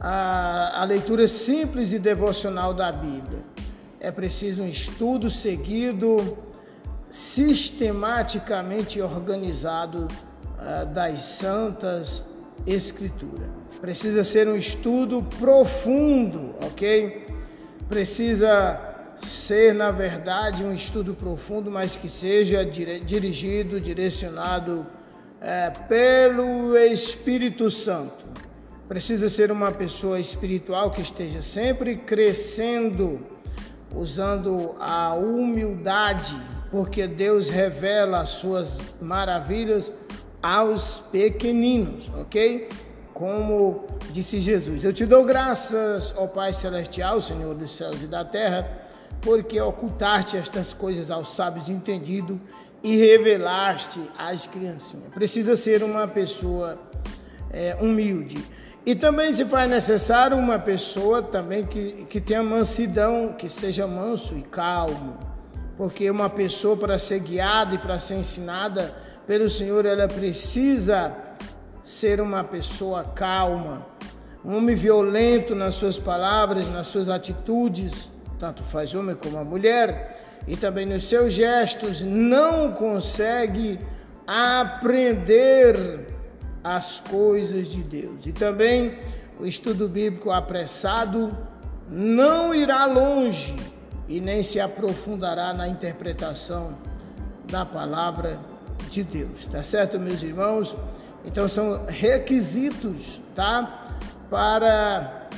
a, 0.00 0.80
a 0.80 0.84
leitura 0.84 1.28
simples 1.28 1.92
e 1.92 1.98
devocional 1.98 2.72
da 2.72 2.90
Bíblia. 2.90 3.42
É 4.00 4.10
preciso 4.10 4.62
um 4.62 4.66
estudo 4.66 5.28
seguido 5.28 6.48
sistematicamente 7.10 9.02
organizado 9.02 10.06
uh, 10.06 10.86
das 10.94 11.20
Santas 11.20 12.24
Escrituras. 12.66 13.48
Precisa 13.80 14.24
ser 14.24 14.46
um 14.46 14.56
estudo 14.56 15.22
profundo, 15.38 16.54
ok? 16.62 17.26
Precisa 17.88 18.78
ser, 19.22 19.74
na 19.74 19.90
verdade, 19.90 20.62
um 20.62 20.72
estudo 20.72 21.14
profundo, 21.14 21.70
mas 21.70 21.96
que 21.96 22.08
seja 22.08 22.64
dirigido, 22.64 23.80
direcionado 23.80 24.86
uh, 25.40 25.88
pelo 25.88 26.76
Espírito 26.76 27.70
Santo. 27.70 28.28
Precisa 28.86 29.28
ser 29.28 29.50
uma 29.50 29.72
pessoa 29.72 30.20
espiritual 30.20 30.90
que 30.90 31.00
esteja 31.00 31.40
sempre 31.40 31.96
crescendo, 31.96 33.20
usando 33.94 34.74
a 34.78 35.14
humildade 35.14 36.36
porque 36.70 37.06
Deus 37.06 37.48
revela 37.48 38.20
as 38.20 38.30
suas 38.30 38.80
maravilhas 39.00 39.92
aos 40.42 41.00
pequeninos, 41.10 42.08
ok? 42.16 42.68
Como 43.12 43.84
disse 44.12 44.40
Jesus: 44.40 44.84
Eu 44.84 44.92
te 44.92 45.04
dou 45.04 45.24
graças, 45.24 46.14
ó 46.16 46.26
Pai 46.26 46.52
Celestial, 46.52 47.20
Senhor 47.20 47.54
dos 47.54 47.72
céus 47.72 48.02
e 48.02 48.06
da 48.06 48.24
terra, 48.24 48.66
porque 49.20 49.60
ocultaste 49.60 50.36
estas 50.36 50.72
coisas 50.72 51.10
aos 51.10 51.34
sábios 51.34 51.68
entendidos 51.68 52.38
e 52.82 52.96
revelaste 52.96 54.00
às 54.16 54.46
criancinhas. 54.46 55.12
Precisa 55.12 55.56
ser 55.56 55.82
uma 55.82 56.06
pessoa 56.08 56.80
é, 57.50 57.76
humilde. 57.80 58.42
E 58.86 58.94
também 58.94 59.30
se 59.30 59.44
faz 59.44 59.68
necessário 59.68 60.38
uma 60.38 60.58
pessoa 60.58 61.22
também 61.22 61.66
que, 61.66 62.06
que 62.06 62.18
tenha 62.18 62.42
mansidão, 62.42 63.34
que 63.34 63.46
seja 63.46 63.86
manso 63.86 64.34
e 64.34 64.42
calmo 64.42 65.29
porque 65.80 66.10
uma 66.10 66.28
pessoa 66.28 66.76
para 66.76 66.98
ser 66.98 67.20
guiada 67.20 67.74
e 67.74 67.78
para 67.78 67.98
ser 67.98 68.16
ensinada 68.16 68.94
pelo 69.26 69.48
Senhor, 69.48 69.86
ela 69.86 70.06
precisa 70.06 71.16
ser 71.82 72.20
uma 72.20 72.44
pessoa 72.44 73.02
calma, 73.02 73.86
um 74.44 74.58
homem 74.58 74.76
violento 74.76 75.54
nas 75.54 75.76
suas 75.76 75.98
palavras, 75.98 76.70
nas 76.70 76.86
suas 76.86 77.08
atitudes, 77.08 78.12
tanto 78.38 78.62
faz 78.64 78.94
homem 78.94 79.16
como 79.16 79.38
a 79.38 79.42
mulher, 79.42 80.42
e 80.46 80.54
também 80.54 80.84
nos 80.84 81.04
seus 81.04 81.32
gestos, 81.32 82.02
não 82.02 82.72
consegue 82.72 83.80
aprender 84.26 86.08
as 86.62 87.00
coisas 87.08 87.68
de 87.68 87.82
Deus. 87.82 88.26
E 88.26 88.32
também 88.32 88.98
o 89.38 89.46
estudo 89.46 89.88
bíblico 89.88 90.30
apressado 90.30 91.34
não 91.88 92.54
irá 92.54 92.84
longe 92.84 93.79
e 94.10 94.20
nem 94.20 94.42
se 94.42 94.58
aprofundará 94.58 95.54
na 95.54 95.68
interpretação 95.68 96.76
da 97.48 97.64
palavra 97.64 98.40
de 98.90 99.04
Deus. 99.04 99.46
Tá 99.46 99.62
certo, 99.62 100.00
meus 100.00 100.20
irmãos? 100.20 100.74
Então 101.24 101.48
são 101.48 101.86
requisitos, 101.86 103.20
tá? 103.36 103.96
Para 104.28 105.28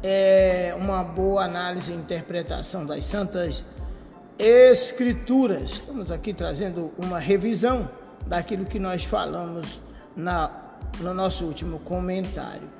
é, 0.00 0.72
uma 0.78 1.02
boa 1.02 1.44
análise 1.44 1.90
e 1.90 1.96
interpretação 1.96 2.86
das 2.86 3.04
santas 3.04 3.64
escrituras. 4.38 5.70
Estamos 5.70 6.12
aqui 6.12 6.32
trazendo 6.32 6.92
uma 6.96 7.18
revisão 7.18 7.90
daquilo 8.28 8.64
que 8.64 8.78
nós 8.78 9.02
falamos 9.02 9.80
na, 10.14 10.52
no 11.00 11.12
nosso 11.12 11.44
último 11.44 11.80
comentário. 11.80 12.70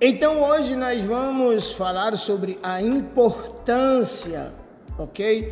Então 0.00 0.42
hoje 0.42 0.74
nós 0.74 1.00
vamos 1.04 1.70
falar 1.70 2.16
sobre 2.16 2.58
a 2.60 2.82
importância 2.82 4.63
ok? 4.98 5.50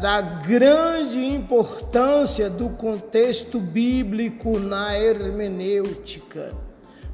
da 0.00 0.20
grande 0.20 1.18
importância 1.18 2.48
do 2.48 2.70
contexto 2.70 3.58
bíblico 3.58 4.58
na 4.58 4.96
hermenêutica. 4.96 6.54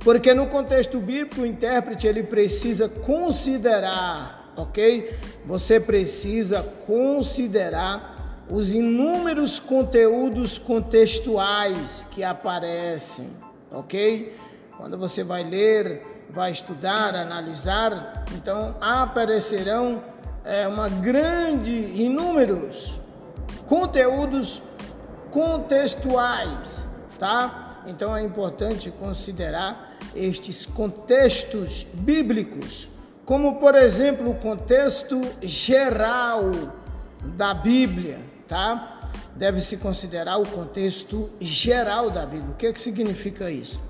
Porque 0.01 0.35
no 0.35 0.46
contexto 0.46 0.99
bíblico, 0.99 1.42
o 1.42 1.46
intérprete 1.46 2.07
ele 2.07 2.23
precisa 2.23 2.88
considerar, 2.88 4.53
ok? 4.57 5.14
Você 5.46 5.79
precisa 5.79 6.62
considerar 6.87 8.44
os 8.51 8.73
inúmeros 8.73 9.59
conteúdos 9.59 10.59
contextuais 10.59 12.07
que 12.11 12.25
aparecem, 12.25 13.29
ok? 13.73 14.35
Quando 14.77 14.99
você 14.99 15.23
vai 15.23 15.44
ler, 15.44 16.03
vai 16.31 16.51
estudar, 16.51 17.14
analisar, 17.14 18.25
então 18.35 18.75
aparecerão 18.81 20.03
é, 20.44 20.66
uma 20.66 20.88
grande, 20.88 21.72
inúmeros 21.72 22.98
conteúdos 23.66 24.62
contextuais, 25.31 26.87
tá? 27.18 27.83
Então 27.87 28.16
é 28.16 28.22
importante 28.22 28.90
considerar 28.90 29.96
estes 30.14 30.66
contextos 30.66 31.87
bíblicos, 31.94 32.88
como 33.24 33.61
por 33.61 33.74
exemplo 33.74 34.31
o 34.31 34.35
contexto 34.35 35.20
geral 35.42 36.50
da 37.37 37.55
Bíblia, 37.55 38.18
tá? 38.48 39.11
Deve-se 39.37 39.76
considerar 39.76 40.38
o 40.38 40.48
contexto 40.48 41.31
geral 41.40 42.11
da 42.11 42.26
Bíblia. 42.26 42.50
O 42.50 42.55
que, 42.55 42.66
é 42.66 42.72
que 42.72 42.81
significa 42.81 43.50
isso? 43.50 43.81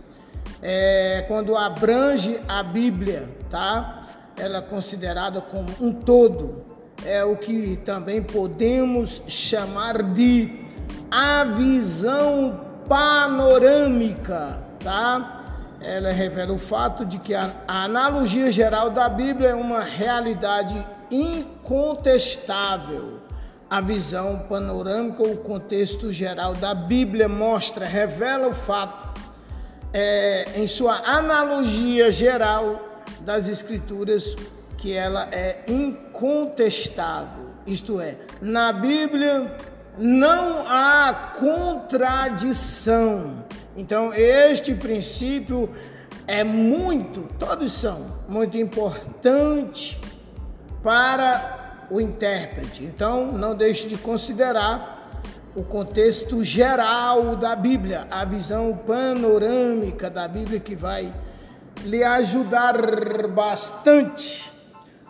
É 0.62 1.24
quando 1.26 1.56
abrange 1.56 2.40
a 2.46 2.62
Bíblia, 2.62 3.28
tá? 3.50 3.99
Ela 4.36 4.58
é 4.58 4.62
considerada 4.62 5.40
como 5.40 5.68
um 5.80 5.92
todo. 5.92 6.64
É 7.04 7.24
o 7.24 7.36
que 7.36 7.78
também 7.84 8.22
podemos 8.22 9.20
chamar 9.26 10.02
de 10.02 10.66
a 11.10 11.44
visão 11.44 12.60
panorâmica, 12.88 14.58
tá? 14.82 15.44
Ela 15.80 16.10
revela 16.10 16.52
o 16.52 16.58
fato 16.58 17.06
de 17.06 17.18
que 17.18 17.34
a, 17.34 17.50
analogia 17.66 18.52
geral 18.52 18.90
da 18.90 19.08
Bíblia 19.08 19.48
é 19.50 19.54
uma 19.54 19.80
realidade 19.80 20.86
incontestável. 21.10 23.18
A 23.68 23.80
visão 23.80 24.44
panorâmica, 24.48 25.22
o 25.22 25.38
contexto 25.38 26.12
geral 26.12 26.54
da 26.54 26.74
Bíblia 26.74 27.28
mostra, 27.28 27.86
revela 27.86 28.48
o 28.48 28.52
fato, 28.52 29.20
é, 29.92 30.44
em 30.56 30.66
sua 30.66 30.96
analogia 30.96 32.10
geral 32.10 32.89
das 33.20 33.48
Escrituras, 33.48 34.35
que 34.76 34.94
ela 34.94 35.28
é 35.30 35.64
incontestável. 35.68 37.48
Isto 37.66 38.00
é, 38.00 38.16
na 38.40 38.72
Bíblia 38.72 39.54
não 39.98 40.66
há 40.66 41.35
contradição. 41.38 43.44
Então, 43.76 44.14
este 44.14 44.74
princípio 44.74 45.68
é 46.26 46.42
muito, 46.42 47.28
todos 47.38 47.72
são 47.72 48.06
muito 48.28 48.56
importante 48.56 50.00
para 50.83 51.87
o 51.90 52.00
intérprete. 52.00 52.85
Então, 52.85 53.33
não 53.33 53.54
deixe 53.54 53.88
de 53.88 53.98
considerar 53.98 54.98
o 55.54 55.62
contexto 55.62 56.42
geral 56.44 57.37
da 57.37 57.56
Bíblia, 57.56 58.06
a 58.11 58.24
visão 58.24 58.78
panorâmica 58.87 60.09
da 60.09 60.28
Bíblia 60.28 60.61
que 60.61 60.76
vai 60.76 61.12
lhe 61.84 62.02
ajudar 62.02 62.76
bastante. 63.28 64.50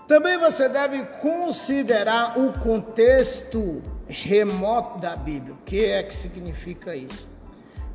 Também 0.07 0.39
você 0.39 0.69
deve 0.69 1.05
considerar 1.21 2.39
o 2.39 2.53
contexto 2.59 3.81
remoto 4.09 4.99
da 4.99 5.15
Bíblia. 5.15 5.55
O 5.55 5.65
que 5.65 5.85
é 5.85 6.03
que 6.03 6.15
significa 6.15 6.97
isso? 6.97 7.29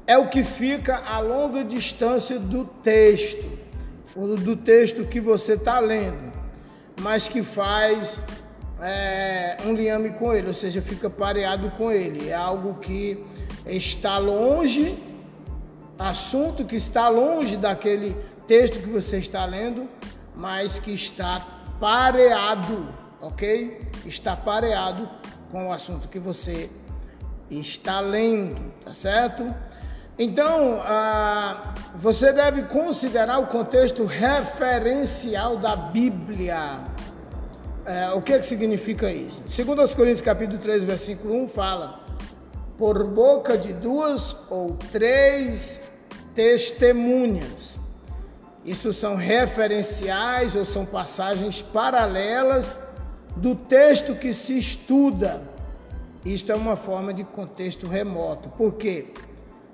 É 0.07 0.17
o 0.17 0.29
que 0.29 0.43
fica 0.43 0.97
a 0.97 1.19
longa 1.19 1.63
distância 1.63 2.39
do 2.39 2.63
texto, 2.63 3.43
do 4.15 4.55
texto 4.55 5.03
que 5.03 5.19
você 5.19 5.53
está 5.53 5.79
lendo, 5.79 6.31
mas 7.01 7.27
que 7.27 7.43
faz 7.43 8.23
é, 8.81 9.57
um 9.65 9.73
liame 9.73 10.11
com 10.11 10.31
ele, 10.33 10.47
ou 10.47 10.53
seja, 10.53 10.81
fica 10.81 11.09
pareado 11.09 11.71
com 11.71 11.91
ele. 11.91 12.29
É 12.29 12.35
algo 12.35 12.75
que 12.75 13.25
está 13.65 14.17
longe, 14.17 14.97
assunto 15.97 16.63
que 16.63 16.75
está 16.75 17.09
longe 17.09 17.57
daquele 17.57 18.15
texto 18.47 18.79
que 18.79 18.89
você 18.89 19.17
está 19.17 19.45
lendo, 19.45 19.88
mas 20.36 20.79
que 20.79 20.93
está 20.93 21.45
pareado, 21.79 22.88
ok? 23.21 23.81
Está 24.05 24.36
pareado 24.36 25.10
com 25.51 25.69
o 25.69 25.73
assunto 25.73 26.08
que 26.08 26.19
você 26.19 26.69
está 27.49 27.99
lendo, 27.99 28.71
tá 28.84 28.93
certo? 28.93 29.53
Então, 30.17 30.79
ah, 30.81 31.73
você 31.95 32.31
deve 32.31 32.63
considerar 32.63 33.39
o 33.39 33.47
contexto 33.47 34.05
referencial 34.05 35.58
da 35.58 35.75
Bíblia. 35.75 36.79
É, 37.86 38.10
o 38.12 38.21
que, 38.21 38.39
que 38.39 38.45
significa 38.45 39.12
isso? 39.12 39.43
Segundo 39.47 39.81
os 39.84 39.93
Coríntios 39.93 40.21
capítulo 40.21 40.60
3, 40.60 40.86
versículo 40.86 41.43
1, 41.43 41.47
fala 41.49 41.99
por 42.77 43.05
boca 43.05 43.58
de 43.58 43.73
duas 43.73 44.36
ou 44.49 44.75
três 44.91 45.81
testemunhas. 46.34 47.77
Isso 48.65 48.91
são 48.91 49.15
referenciais 49.15 50.56
ou 50.56 50.65
são 50.65 50.86
passagens 50.86 51.62
paralelas 51.62 52.78
do 53.38 53.54
texto 53.56 54.15
que 54.15 54.34
se 54.34 54.58
estuda. 54.58 55.41
Isto 56.25 56.51
é 56.51 56.56
uma 56.56 56.75
forma 56.75 57.13
de 57.13 57.23
contexto 57.23 57.88
remoto. 57.88 58.49
Por 58.49 58.73
quê? 58.73 59.13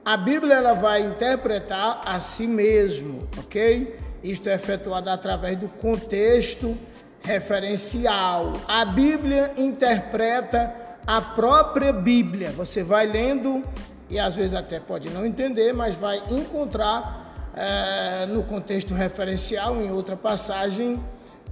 A 0.03 0.17
Bíblia 0.17 0.55
ela 0.55 0.73
vai 0.73 1.03
interpretar 1.03 2.01
a 2.05 2.19
si 2.19 2.45
mesmo, 2.45 3.29
ok? 3.37 3.95
Isto 4.21 4.49
é 4.49 4.55
efetuado 4.55 5.09
através 5.09 5.57
do 5.57 5.69
contexto 5.69 6.77
referencial. 7.23 8.51
A 8.67 8.83
Bíblia 8.83 9.53
interpreta 9.55 10.75
a 11.07 11.21
própria 11.21 11.93
Bíblia. 11.93 12.49
Você 12.51 12.83
vai 12.83 13.05
lendo 13.05 13.63
e 14.09 14.19
às 14.19 14.35
vezes 14.35 14.53
até 14.53 14.81
pode 14.81 15.09
não 15.09 15.25
entender, 15.25 15.71
mas 15.71 15.95
vai 15.95 16.21
encontrar 16.29 17.30
é, 17.55 18.25
no 18.27 18.43
contexto 18.43 18.93
referencial, 18.93 19.81
em 19.81 19.91
outra 19.91 20.15
passagem, 20.15 21.03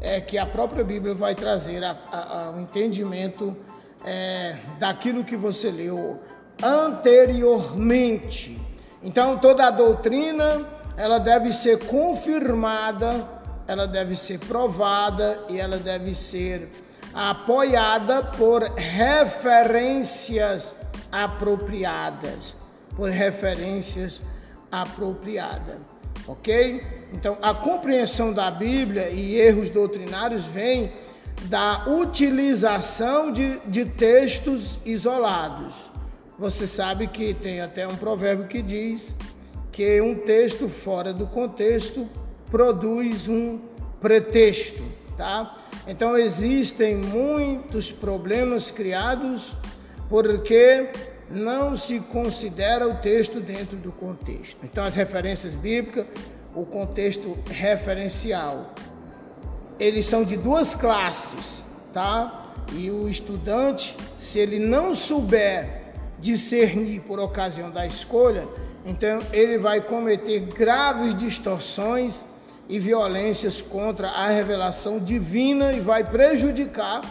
é, 0.02 0.22
que 0.22 0.38
a 0.38 0.46
própria 0.46 0.84
Bíblia 0.84 1.14
vai 1.14 1.36
trazer 1.36 1.82
o 2.56 2.60
entendimento 2.60 3.56
é, 4.06 4.56
daquilo 4.80 5.24
que 5.24 5.36
você 5.36 5.70
leu 5.70 6.20
anteriormente. 6.64 8.60
Então, 9.04 9.38
toda 9.38 9.68
a 9.68 9.72
doutrina 9.72 10.66
ela 10.98 11.18
deve 11.18 11.52
ser 11.54 11.86
confirmada, 11.86 13.28
ela 13.68 13.88
deve 13.88 14.16
ser 14.16 14.40
provada 14.40 15.40
e 15.48 15.60
ela 15.60 15.78
deve 15.78 16.14
ser 16.14 16.70
apoiada 17.14 18.24
por 18.24 18.64
referências 18.64 20.76
apropriadas, 21.12 22.56
por 22.96 23.10
referências 23.10 24.22
apropriadas, 24.22 24.39
ok? 26.28 26.84
Então, 27.14 27.38
a 27.42 27.54
compreensão 27.54 28.32
da 28.32 28.52
Bíblia 28.52 29.10
e 29.10 29.36
erros 29.36 29.70
doutrinários 29.70 30.46
vem 30.46 30.92
da 31.44 31.86
utilização 31.88 33.32
de, 33.32 33.60
de 33.66 33.86
textos 33.86 34.78
isolados. 34.86 35.90
Você 36.38 36.68
sabe 36.68 37.08
que 37.08 37.34
tem 37.34 37.62
até 37.62 37.88
um 37.88 37.96
provérbio 37.96 38.48
que 38.48 38.62
diz 38.62 39.16
que 39.72 40.02
um 40.02 40.16
texto 40.16 40.70
fora 40.70 41.14
do 41.14 41.28
contexto 41.28 42.08
produz 42.50 43.28
um 43.28 43.60
pretexto, 44.00 44.84
tá? 45.18 45.58
Então 45.88 46.18
existem 46.18 46.96
muitos 46.96 47.92
problemas 47.92 48.72
criados 48.72 49.56
porque 50.10 50.90
não 51.32 51.76
se 51.76 52.00
considera 52.00 52.88
o 52.88 52.96
texto 52.96 53.40
dentro 53.40 53.78
do 53.78 53.92
contexto. 53.92 54.58
Então 54.64 54.84
as 54.84 54.96
referências 54.96 55.54
bíblicas, 55.54 56.06
o 56.56 56.66
contexto 56.66 57.38
referencial, 57.50 58.74
eles 59.80 60.06
são 60.06 60.24
de 60.24 60.36
duas 60.36 60.76
classes, 60.76 61.64
tá? 61.94 62.54
E 62.74 62.92
o 62.92 63.08
estudante, 63.08 63.96
se 64.20 64.40
ele 64.40 64.60
não 64.60 64.94
souber 64.94 65.94
discernir 66.20 67.02
por 67.02 67.20
ocasião 67.20 67.72
da 67.72 67.86
escolha, 67.86 68.48
então 68.86 69.20
ele 69.32 69.58
vai 69.58 69.82
cometer 69.82 70.42
graves 70.42 71.16
distorções 71.16 72.24
e 72.68 72.80
violências 72.80 73.62
contra 73.62 74.10
a 74.10 74.30
revelação 74.30 75.00
divina 75.00 75.74
e 75.74 75.80
vai 75.80 76.04
prejudicar 76.04 77.02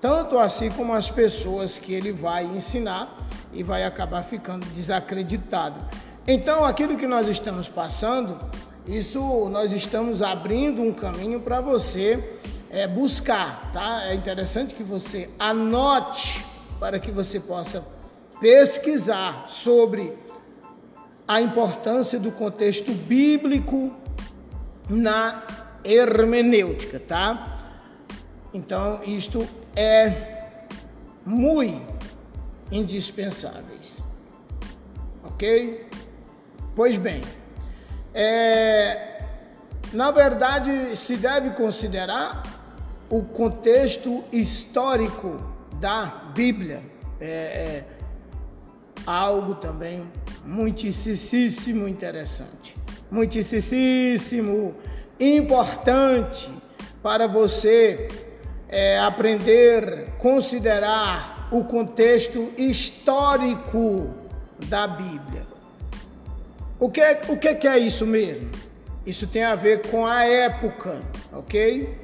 tanto 0.00 0.38
assim 0.38 0.70
como 0.70 0.92
as 0.92 1.10
pessoas 1.10 1.78
que 1.78 1.92
ele 1.94 2.12
vai 2.12 2.44
ensinar 2.44 3.16
e 3.52 3.62
vai 3.62 3.84
acabar 3.84 4.22
ficando 4.22 4.66
desacreditado. 4.66 5.82
Então, 6.26 6.64
aquilo 6.64 6.96
que 6.96 7.06
nós 7.06 7.28
estamos 7.28 7.68
passando, 7.68 8.38
isso 8.86 9.48
nós 9.48 9.72
estamos 9.72 10.22
abrindo 10.22 10.82
um 10.82 10.92
caminho 10.92 11.40
para 11.40 11.60
você 11.60 12.38
é, 12.70 12.86
buscar, 12.86 13.70
tá? 13.72 14.04
É 14.04 14.14
interessante 14.14 14.74
que 14.74 14.82
você 14.82 15.30
anote 15.38 16.44
para 16.78 16.98
que 16.98 17.10
você 17.10 17.40
possa 17.40 17.84
pesquisar 18.40 19.44
sobre 19.48 20.16
a 21.26 21.40
importância 21.40 22.20
do 22.20 22.30
contexto 22.30 22.92
bíblico 22.92 23.94
na 24.88 25.42
hermenêutica, 25.82 27.00
tá? 27.00 27.55
Então, 28.52 29.02
isto 29.04 29.46
é 29.74 30.64
muito 31.24 31.94
indispensáveis. 32.70 34.02
Ok? 35.24 35.86
Pois 36.74 36.96
bem, 36.96 37.20
é, 38.14 39.22
na 39.92 40.10
verdade, 40.10 40.96
se 40.96 41.16
deve 41.16 41.50
considerar 41.50 42.42
o 43.08 43.22
contexto 43.22 44.24
histórico 44.32 45.54
da 45.80 46.30
Bíblia. 46.34 46.82
É, 47.20 47.26
é 47.26 47.84
algo 49.06 49.54
também 49.54 50.06
muitíssimo 50.44 51.86
interessante, 51.86 52.76
muitíssimo 53.10 54.74
importante 55.18 56.52
para 57.02 57.26
você 57.26 58.08
é, 58.68 58.98
aprender, 58.98 60.12
considerar 60.18 61.48
o 61.50 61.64
contexto 61.64 62.52
histórico 62.56 64.14
da 64.68 64.86
Bíblia. 64.86 65.46
O 66.78 66.90
que, 66.90 67.00
o 67.28 67.38
que 67.38 67.66
é 67.66 67.78
isso 67.78 68.06
mesmo? 68.06 68.50
Isso 69.06 69.26
tem 69.26 69.44
a 69.44 69.54
ver 69.54 69.88
com 69.88 70.06
a 70.06 70.24
época, 70.24 71.00
ok? 71.32 71.96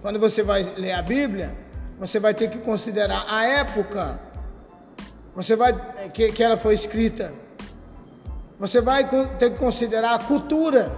Quando 0.00 0.18
você 0.18 0.42
vai 0.42 0.62
ler 0.76 0.92
a 0.92 1.02
Bíblia, 1.02 1.54
você 1.98 2.20
vai 2.20 2.32
ter 2.32 2.48
que 2.48 2.58
considerar 2.58 3.24
a 3.28 3.44
época 3.44 4.28
você 5.38 5.54
vai 5.54 5.72
que, 6.12 6.32
que 6.32 6.42
ela 6.42 6.56
foi 6.56 6.74
escrita. 6.74 7.32
Você 8.58 8.80
vai 8.80 9.08
ter 9.38 9.52
que 9.52 9.56
considerar 9.56 10.14
a 10.14 10.18
cultura. 10.18 10.90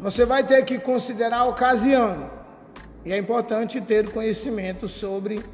Você 0.00 0.24
vai 0.24 0.42
ter 0.42 0.64
que 0.64 0.78
considerar 0.78 1.40
a 1.40 1.44
ocasião. 1.44 2.30
E 3.04 3.12
é 3.12 3.18
importante 3.18 3.80
ter 3.80 4.10
conhecimento 4.10 4.86
sobre 4.86 5.44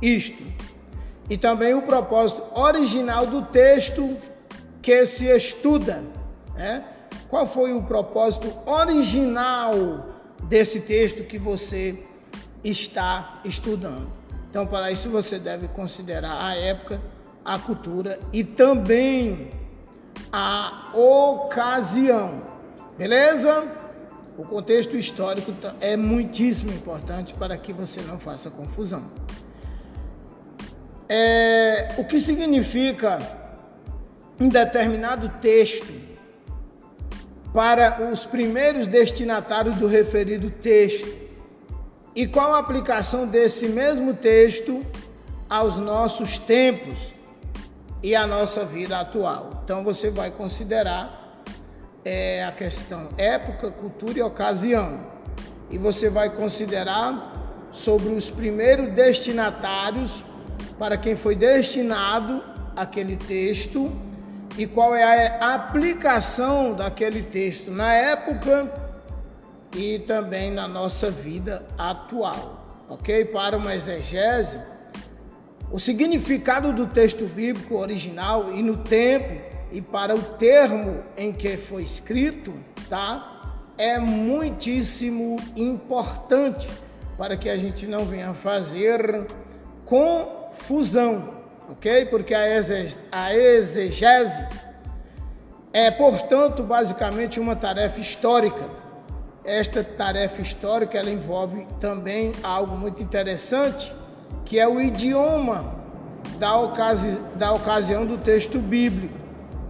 isto. 0.00 0.42
E 1.28 1.36
também 1.36 1.74
o 1.74 1.82
propósito 1.82 2.42
original 2.54 3.26
do 3.26 3.42
texto 3.42 4.16
que 4.82 5.04
se 5.06 5.26
estuda. 5.26 6.02
Né? 6.54 6.84
Qual 7.28 7.46
foi 7.46 7.72
o 7.72 7.82
propósito 7.82 8.52
original 8.66 9.72
desse 10.44 10.80
texto 10.80 11.24
que 11.24 11.38
você 11.38 11.98
está 12.62 13.40
estudando? 13.44 14.12
Então, 14.50 14.66
para 14.66 14.92
isso, 14.92 15.10
você 15.10 15.38
deve 15.38 15.66
considerar 15.68 16.44
a 16.44 16.54
época, 16.54 17.00
a 17.44 17.58
cultura 17.58 18.20
e 18.32 18.44
também 18.44 19.50
a 20.30 20.92
ocasião. 20.94 22.42
Beleza? 22.96 23.83
O 24.36 24.44
contexto 24.44 24.96
histórico 24.96 25.52
é 25.80 25.96
muitíssimo 25.96 26.72
importante 26.72 27.32
para 27.34 27.56
que 27.56 27.72
você 27.72 28.00
não 28.02 28.18
faça 28.18 28.50
confusão. 28.50 29.04
É, 31.08 31.94
o 31.98 32.04
que 32.04 32.18
significa 32.18 33.18
um 34.40 34.48
determinado 34.48 35.28
texto 35.40 35.92
para 37.52 38.10
os 38.10 38.26
primeiros 38.26 38.88
destinatários 38.88 39.76
do 39.76 39.86
referido 39.86 40.50
texto 40.50 41.16
e 42.16 42.26
qual 42.26 42.52
a 42.52 42.58
aplicação 42.58 43.28
desse 43.28 43.68
mesmo 43.68 44.14
texto 44.14 44.84
aos 45.48 45.78
nossos 45.78 46.40
tempos 46.40 47.14
e 48.02 48.16
à 48.16 48.26
nossa 48.26 48.64
vida 48.64 48.98
atual. 48.98 49.62
Então 49.62 49.84
você 49.84 50.10
vai 50.10 50.32
considerar 50.32 51.23
é, 52.04 52.44
a 52.44 52.52
questão 52.52 53.08
época, 53.16 53.70
cultura 53.70 54.18
e 54.18 54.22
ocasião. 54.22 55.00
E 55.70 55.78
você 55.78 56.10
vai 56.10 56.30
considerar 56.30 57.68
sobre 57.72 58.14
os 58.14 58.30
primeiros 58.30 58.92
destinatários 58.92 60.22
para 60.78 60.96
quem 60.96 61.16
foi 61.16 61.34
destinado 61.34 62.42
aquele 62.76 63.16
texto 63.16 63.90
e 64.56 64.66
qual 64.66 64.94
é 64.94 65.38
a 65.40 65.54
aplicação 65.54 66.74
daquele 66.74 67.22
texto 67.22 67.70
na 67.70 67.92
época 67.92 68.72
e 69.74 69.98
também 70.00 70.52
na 70.52 70.68
nossa 70.68 71.10
vida 71.10 71.66
atual, 71.76 72.84
ok? 72.88 73.24
Para 73.24 73.56
uma 73.56 73.74
exegese, 73.74 74.60
o 75.72 75.78
significado 75.80 76.72
do 76.72 76.86
texto 76.86 77.24
bíblico 77.24 77.74
original 77.74 78.52
e 78.52 78.62
no 78.62 78.76
tempo 78.76 79.53
e 79.74 79.82
para 79.82 80.14
o 80.14 80.22
termo 80.22 81.02
em 81.16 81.32
que 81.32 81.56
foi 81.56 81.82
escrito, 81.82 82.54
tá? 82.88 83.58
É 83.76 83.98
muitíssimo 83.98 85.34
importante 85.56 86.68
para 87.18 87.36
que 87.36 87.50
a 87.50 87.56
gente 87.56 87.84
não 87.84 88.04
venha 88.04 88.32
fazer 88.34 89.26
confusão, 89.84 91.34
ok? 91.68 92.06
Porque 92.06 92.32
a 92.32 93.34
exegese 93.34 94.46
é, 95.72 95.90
portanto, 95.90 96.62
basicamente 96.62 97.40
uma 97.40 97.56
tarefa 97.56 97.98
histórica. 97.98 98.70
Esta 99.44 99.82
tarefa 99.82 100.40
histórica 100.40 100.96
ela 100.96 101.10
envolve 101.10 101.66
também 101.80 102.30
algo 102.44 102.76
muito 102.76 103.02
interessante, 103.02 103.92
que 104.44 104.60
é 104.60 104.68
o 104.68 104.80
idioma 104.80 105.74
da, 106.38 106.56
ocasi 106.58 107.18
da 107.34 107.52
ocasião 107.52 108.06
do 108.06 108.16
texto 108.18 108.60
bíblico, 108.60 109.23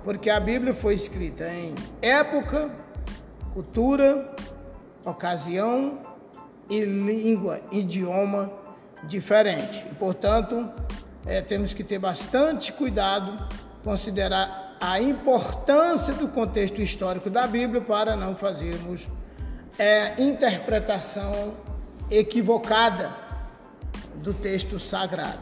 porque 0.05 0.29
a 0.29 0.39
Bíblia 0.39 0.75
foi 0.75 0.95
escrita 0.95 1.49
em 1.49 1.75
época, 2.03 2.71
cultura, 3.55 4.37
ocasião 5.05 5.99
e 6.69 6.85
língua, 6.85 7.61
idioma 7.73 8.53
diferente. 9.05 9.85
E, 9.91 9.95
portanto, 9.95 10.71
é, 11.27 11.41
temos 11.41 11.73
que 11.73 11.83
ter 11.83 11.99
bastante 11.99 12.73
cuidado, 12.73 13.49
considerar 13.83 14.77
a 14.81 15.01
importância 15.01 16.13
do 16.13 16.29
contexto 16.29 16.83
histórico 16.83 17.31
da 17.31 17.47
Bíblia 17.47 17.81
para 17.81 18.15
não 18.15 18.37
fazermos 18.37 19.09
é, 19.79 20.21
interpretação 20.21 21.55
equivocada 22.11 23.11
do 24.17 24.35
texto 24.35 24.79
sagrado. 24.79 25.41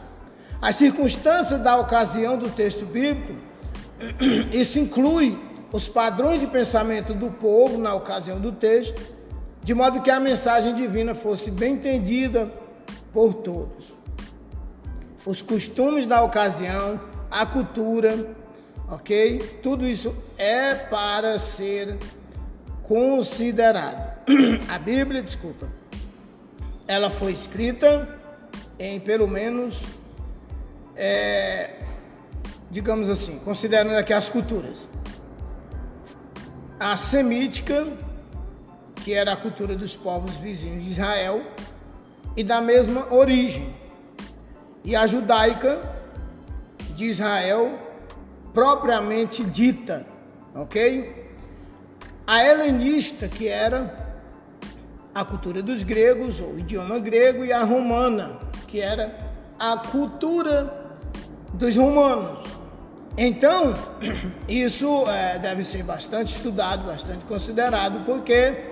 As 0.61 0.77
circunstâncias 0.77 1.59
da 1.59 1.77
ocasião 1.77 2.37
do 2.37 2.49
texto 2.49 2.85
bíblico, 2.85 3.42
isso 4.51 4.79
inclui 4.79 5.39
os 5.71 5.89
padrões 5.89 6.39
de 6.39 6.47
pensamento 6.47 7.13
do 7.13 7.31
povo 7.31 7.77
na 7.77 7.93
ocasião 7.93 8.39
do 8.39 8.51
texto, 8.51 9.01
de 9.61 9.73
modo 9.73 10.01
que 10.01 10.11
a 10.11 10.19
mensagem 10.19 10.73
divina 10.73 11.15
fosse 11.15 11.49
bem 11.49 11.73
entendida 11.73 12.51
por 13.11 13.33
todos 13.35 14.03
os 15.25 15.41
costumes 15.41 16.05
da 16.05 16.21
ocasião, 16.21 16.99
a 17.31 17.45
cultura, 17.45 18.35
ok? 18.89 19.39
Tudo 19.61 19.87
isso 19.87 20.15
é 20.37 20.75
para 20.75 21.37
ser 21.37 21.97
considerado. 22.83 24.13
A 24.69 24.77
Bíblia, 24.77 25.21
desculpa, 25.21 25.67
ela 26.87 27.09
foi 27.09 27.31
escrita 27.31 28.19
em 28.77 28.99
pelo 28.99 29.27
menos, 29.27 29.85
é, 30.95 31.82
digamos 32.73 33.07
assim, 33.07 33.37
considerando 33.45 33.95
aqui 33.95 34.11
as 34.11 34.27
culturas. 34.27 34.89
A 36.79 36.97
semítica, 36.97 37.87
que 38.95 39.13
era 39.13 39.33
a 39.33 39.37
cultura 39.37 39.75
dos 39.75 39.95
povos 39.95 40.35
vizinhos 40.37 40.83
de 40.83 40.91
Israel, 40.91 41.43
e 42.35 42.43
da 42.43 42.59
mesma 42.59 43.13
origem 43.13 43.75
e 44.83 44.95
a 44.95 45.05
judaica 45.05 45.79
de 46.95 47.05
Israel 47.05 47.77
propriamente 48.53 49.43
dita, 49.43 50.05
ok? 50.55 51.29
A 52.25 52.43
helenista, 52.43 53.27
que 53.27 53.47
era 53.47 54.17
a 55.13 55.23
cultura 55.23 55.61
dos 55.61 55.83
gregos, 55.83 56.39
ou 56.39 56.57
idioma 56.57 56.97
grego, 56.97 57.45
e 57.45 57.53
a 57.53 57.63
romana, 57.63 58.39
que 58.67 58.79
era 58.79 59.15
a 59.59 59.77
cultura 59.77 60.97
dos 61.53 61.75
romanos. 61.75 62.62
Então, 63.17 63.73
isso 64.47 65.07
é, 65.07 65.37
deve 65.37 65.63
ser 65.63 65.83
bastante 65.83 66.35
estudado, 66.35 66.85
bastante 66.85 67.23
considerado, 67.25 68.03
porque 68.05 68.71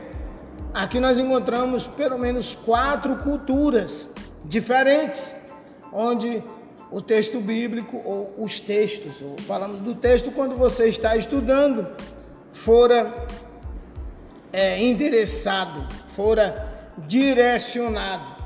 aqui 0.73 0.99
nós 0.99 1.17
encontramos 1.17 1.85
pelo 1.85 2.17
menos 2.17 2.55
quatro 2.55 3.17
culturas 3.17 4.09
diferentes 4.45 5.35
onde 5.93 6.43
o 6.89 7.01
texto 7.01 7.39
bíblico 7.39 8.01
ou 8.03 8.33
os 8.37 8.59
textos, 8.59 9.21
ou 9.21 9.37
falamos 9.39 9.79
do 9.79 9.93
texto 9.95 10.31
quando 10.31 10.55
você 10.55 10.89
está 10.89 11.15
estudando, 11.15 11.87
fora 12.53 13.27
é, 14.51 14.81
endereçado, 14.81 15.87
fora 16.15 16.93
direcionado. 17.07 18.40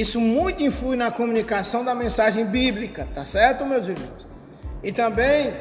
Isso 0.00 0.20
muito 0.20 0.60
influi 0.60 0.96
na 0.96 1.12
comunicação 1.12 1.84
da 1.84 1.94
mensagem 1.94 2.44
bíblica, 2.44 3.06
tá 3.14 3.24
certo, 3.24 3.64
meus 3.64 3.86
irmãos? 3.86 4.26
E 4.82 4.90
também 4.92 5.54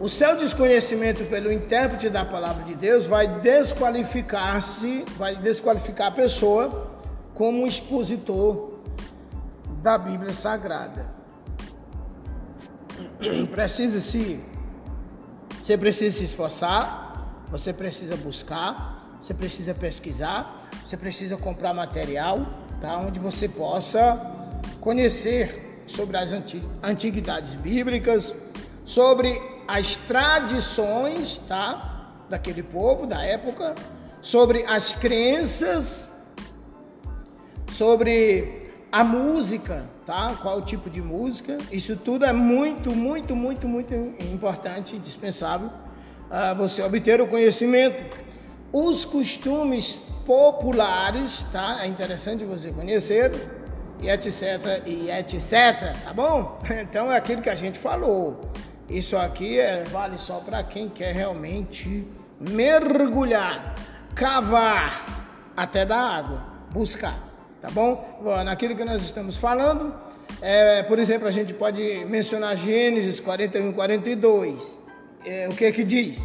o 0.00 0.08
seu 0.08 0.36
desconhecimento 0.36 1.24
pelo 1.26 1.52
intérprete 1.52 2.08
da 2.10 2.24
palavra 2.24 2.64
de 2.64 2.74
Deus 2.74 3.06
vai 3.06 3.28
desqualificar-se, 3.40 5.04
vai 5.16 5.36
desqualificar 5.36 6.08
a 6.08 6.10
pessoa 6.10 6.64
como 7.32 7.64
expositor 7.64 8.80
da 9.80 9.96
Bíblia 9.96 10.34
Sagrada. 10.34 11.06
Precisa 13.54 14.00
se 14.00 14.40
você 15.62 15.78
precisa 15.78 16.18
se 16.18 16.24
esforçar, 16.24 17.44
você 17.48 17.72
precisa 17.72 18.16
buscar, 18.16 19.08
você 19.20 19.32
precisa 19.32 19.72
pesquisar, 19.72 20.68
você 20.84 20.96
precisa 20.96 21.36
comprar 21.36 21.72
material, 21.72 22.44
tá? 22.82 22.98
Onde 22.98 23.20
você 23.20 23.48
possa 23.48 24.20
conhecer 24.80 25.84
sobre 25.86 26.16
as 26.16 26.32
antiguidades 26.82 27.54
bíblicas, 27.54 28.34
sobre 28.84 29.40
as 29.68 29.96
tradições, 29.96 31.38
tá? 31.38 32.10
Daquele 32.28 32.62
povo, 32.62 33.06
da 33.06 33.22
época, 33.22 33.74
sobre 34.20 34.64
as 34.64 34.94
crenças, 34.96 36.08
sobre 37.70 38.72
a 38.90 39.04
música, 39.04 39.88
tá? 40.04 40.34
Qual 40.42 40.60
tipo 40.62 40.90
de 40.90 41.00
música? 41.00 41.58
Isso 41.70 41.96
tudo 41.96 42.24
é 42.24 42.32
muito, 42.32 42.92
muito, 42.94 43.36
muito, 43.36 43.68
muito 43.68 43.94
importante, 44.20 44.96
indispensável 44.96 45.68
uh, 45.68 46.56
você 46.56 46.82
obter 46.82 47.20
o 47.20 47.28
conhecimento. 47.28 48.18
Os 48.72 49.04
costumes 49.04 50.00
populares, 50.24 51.44
tá? 51.52 51.78
É 51.82 51.86
interessante 51.86 52.44
você 52.44 52.70
conhecer 52.70 53.32
e 54.00 54.08
etc 54.08 54.82
e 54.86 55.10
etc, 55.10 55.94
tá 56.04 56.12
bom? 56.12 56.58
Então 56.70 57.10
é 57.10 57.16
aquilo 57.16 57.42
que 57.42 57.50
a 57.50 57.54
gente 57.54 57.78
falou. 57.78 58.40
Isso 58.88 59.16
aqui 59.16 59.58
é, 59.58 59.84
vale 59.84 60.18
só 60.18 60.40
para 60.40 60.62
quem 60.62 60.88
quer 60.88 61.14
realmente 61.14 62.06
mergulhar, 62.38 63.74
cavar 64.14 65.06
até 65.56 65.86
da 65.86 65.98
água, 65.98 66.44
buscar, 66.70 67.18
tá 67.60 67.70
bom? 67.70 68.20
Naquilo 68.44 68.76
que 68.76 68.84
nós 68.84 69.00
estamos 69.02 69.36
falando, 69.36 69.94
é, 70.40 70.82
por 70.82 70.98
exemplo, 70.98 71.28
a 71.28 71.30
gente 71.30 71.54
pode 71.54 72.04
mencionar 72.06 72.56
Gênesis 72.56 73.20
41, 73.20 73.72
42. 73.72 74.62
É, 75.24 75.48
o 75.48 75.54
que 75.54 75.70
que 75.70 75.84
diz? 75.84 76.20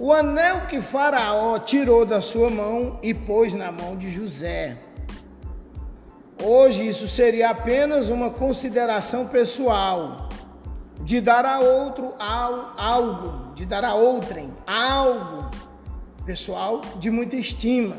O 0.00 0.12
anel 0.12 0.66
que 0.68 0.80
Faraó 0.80 1.58
tirou 1.58 2.06
da 2.06 2.22
sua 2.22 2.48
mão 2.48 2.98
e 3.02 3.12
pôs 3.12 3.52
na 3.52 3.72
mão 3.72 3.96
de 3.96 4.10
José. 4.12 4.76
Hoje 6.40 6.86
isso 6.86 7.08
seria 7.08 7.50
apenas 7.50 8.08
uma 8.08 8.30
consideração 8.30 9.26
pessoal 9.26 10.28
de 11.00 11.20
dar 11.20 11.44
a 11.44 11.58
outro 11.58 12.14
algo, 12.16 13.52
de 13.54 13.66
dar 13.66 13.84
a 13.84 13.94
outrem 13.94 14.54
algo 14.64 15.50
pessoal 16.24 16.80
de 17.00 17.10
muita 17.10 17.34
estima, 17.34 17.96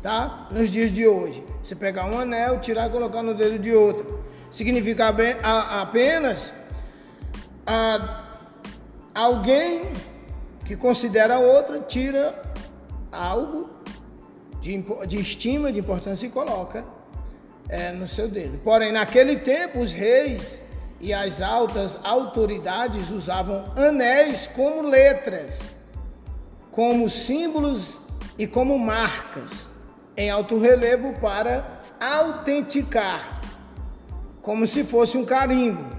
tá? 0.00 0.48
Nos 0.50 0.70
dias 0.70 0.90
de 0.90 1.06
hoje, 1.06 1.44
você 1.62 1.74
pegar 1.74 2.06
um 2.06 2.18
anel, 2.18 2.60
tirar 2.60 2.88
e 2.88 2.90
colocar 2.90 3.22
no 3.22 3.34
dedo 3.34 3.58
de 3.58 3.74
outro, 3.74 4.24
significa 4.50 5.12
apenas 5.42 6.54
a, 7.66 8.24
alguém 9.14 9.92
que 10.66 10.76
considera 10.76 11.38
outro 11.38 11.80
tira 11.82 12.42
algo 13.12 13.70
de, 14.60 14.84
de 15.06 15.20
estima, 15.20 15.72
de 15.72 15.78
importância 15.80 16.26
e 16.26 16.30
coloca 16.30 16.84
é, 17.68 17.92
no 17.92 18.06
seu 18.06 18.28
dedo. 18.28 18.58
Porém, 18.58 18.92
naquele 18.92 19.36
tempo, 19.36 19.80
os 19.80 19.92
reis 19.92 20.60
e 21.00 21.12
as 21.12 21.40
altas 21.40 21.98
autoridades 22.02 23.10
usavam 23.10 23.64
anéis 23.76 24.46
como 24.46 24.82
letras, 24.82 25.74
como 26.70 27.08
símbolos 27.08 27.98
e 28.38 28.46
como 28.46 28.78
marcas 28.78 29.68
em 30.16 30.30
alto 30.30 30.58
relevo 30.58 31.12
para 31.20 31.80
autenticar, 32.00 33.40
como 34.40 34.66
se 34.66 34.84
fosse 34.84 35.16
um 35.18 35.24
carimbo, 35.24 35.95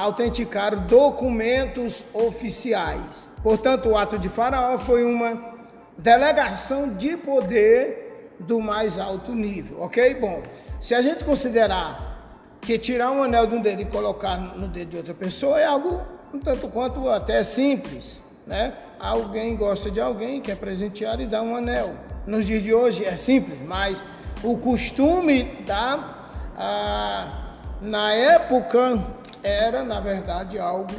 autenticar 0.00 0.76
documentos 0.86 2.04
oficiais. 2.14 3.28
Portanto, 3.42 3.90
o 3.90 3.96
ato 3.96 4.18
de 4.18 4.28
Faraó 4.28 4.78
foi 4.78 5.04
uma 5.04 5.50
delegação 5.98 6.94
de 6.94 7.16
poder 7.16 8.34
do 8.40 8.60
mais 8.60 8.98
alto 8.98 9.32
nível, 9.32 9.82
ok? 9.82 10.14
Bom, 10.14 10.42
se 10.80 10.94
a 10.94 11.02
gente 11.02 11.24
considerar 11.24 12.56
que 12.60 12.78
tirar 12.78 13.10
um 13.10 13.22
anel 13.22 13.46
de 13.46 13.54
um 13.54 13.60
dedo 13.60 13.82
e 13.82 13.84
colocar 13.84 14.38
no 14.38 14.68
dedo 14.68 14.90
de 14.90 14.96
outra 14.96 15.14
pessoa 15.14 15.60
é 15.60 15.66
algo 15.66 16.00
um 16.32 16.38
tanto 16.38 16.68
quanto 16.68 17.08
até 17.08 17.42
simples, 17.42 18.22
né? 18.46 18.74
Alguém 18.98 19.56
gosta 19.56 19.90
de 19.90 20.00
alguém, 20.00 20.40
quer 20.40 20.56
presentear 20.56 21.20
e 21.20 21.26
dá 21.26 21.42
um 21.42 21.56
anel. 21.56 21.94
Nos 22.26 22.46
dias 22.46 22.62
de 22.62 22.72
hoje 22.72 23.04
é 23.04 23.16
simples, 23.16 23.58
mas 23.66 24.02
o 24.42 24.56
costume 24.56 25.44
da 25.66 26.16
ah, 26.56 27.56
na 27.80 28.12
época 28.12 29.02
era, 29.42 29.82
na 29.82 30.00
verdade, 30.00 30.58
algo 30.58 30.94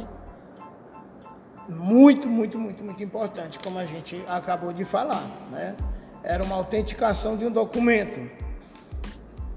muito, 1.68 2.28
muito, 2.28 2.58
muito, 2.58 2.82
muito 2.82 3.02
importante, 3.02 3.58
como 3.58 3.78
a 3.78 3.84
gente 3.84 4.22
acabou 4.28 4.72
de 4.72 4.84
falar, 4.84 5.24
né? 5.50 5.74
Era 6.22 6.44
uma 6.44 6.56
autenticação 6.56 7.36
de 7.36 7.44
um 7.44 7.50
documento. 7.50 8.30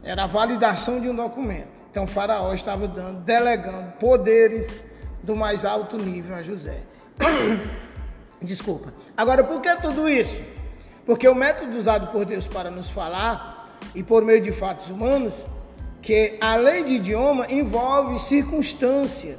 Era 0.04 0.24
a 0.24 0.28
validação 0.28 1.00
de 1.00 1.10
um 1.10 1.16
documento. 1.16 1.68
Então 1.90 2.08
Faraó 2.08 2.54
estava 2.54 2.88
dando, 2.88 3.22
delegando 3.22 3.92
poderes 3.94 4.84
do 5.24 5.36
mais 5.36 5.66
alto 5.66 5.98
nível 5.98 6.36
a 6.36 6.42
José. 6.42 6.82
Desculpa. 8.42 8.94
Agora, 9.16 9.44
por 9.44 9.62
que 9.62 9.76
tudo 9.78 10.08
isso? 10.10 10.44
Porque 11.06 11.28
o 11.28 11.36
método 11.36 11.78
usado 11.78 12.08
por 12.12 12.26
Deus 12.26 12.48
para 12.48 12.70
nos 12.70 12.90
falar 12.90 13.68
e 13.94 14.04
por 14.04 14.24
meio 14.24 14.42
de 14.42 14.52
fatos 14.52 14.90
humanos, 14.90 15.34
que 16.06 16.38
além 16.40 16.86
de 16.86 16.94
idioma 16.94 17.52
envolve 17.52 18.18
circunstância, 18.20 19.38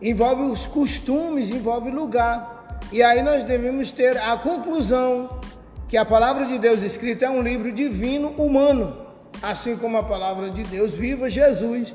envolve 0.00 0.42
os 0.42 0.66
costumes, 0.66 1.50
envolve 1.50 1.88
lugar. 1.90 2.80
E 2.90 3.00
aí 3.02 3.22
nós 3.22 3.44
devemos 3.44 3.92
ter 3.92 4.16
a 4.16 4.36
conclusão 4.36 5.40
que 5.88 5.96
a 5.96 6.04
palavra 6.04 6.46
de 6.46 6.58
Deus 6.58 6.82
escrita 6.82 7.26
é 7.26 7.30
um 7.30 7.42
livro 7.42 7.70
divino 7.70 8.30
humano 8.30 9.02
assim 9.42 9.76
como 9.76 9.96
a 9.96 10.02
palavra 10.04 10.50
de 10.50 10.62
Deus 10.62 10.94
viva, 10.94 11.28
Jesus 11.28 11.92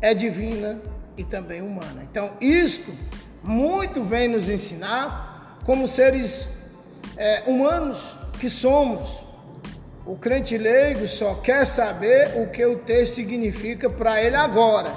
é 0.00 0.14
divina 0.14 0.80
e 1.16 1.24
também 1.24 1.62
humana. 1.62 2.06
Então, 2.10 2.32
isto 2.40 2.92
muito 3.42 4.02
vem 4.02 4.28
nos 4.28 4.48
ensinar 4.48 5.58
como 5.64 5.88
seres 5.88 6.48
é, 7.16 7.44
humanos 7.46 8.16
que 8.38 8.50
somos. 8.50 9.24
O 10.08 10.16
crente 10.16 10.56
leigo 10.56 11.06
só 11.06 11.34
quer 11.34 11.66
saber 11.66 12.40
o 12.40 12.46
que 12.48 12.64
o 12.64 12.78
texto 12.78 13.16
significa 13.16 13.90
para 13.90 14.22
ele 14.22 14.36
agora. 14.36 14.90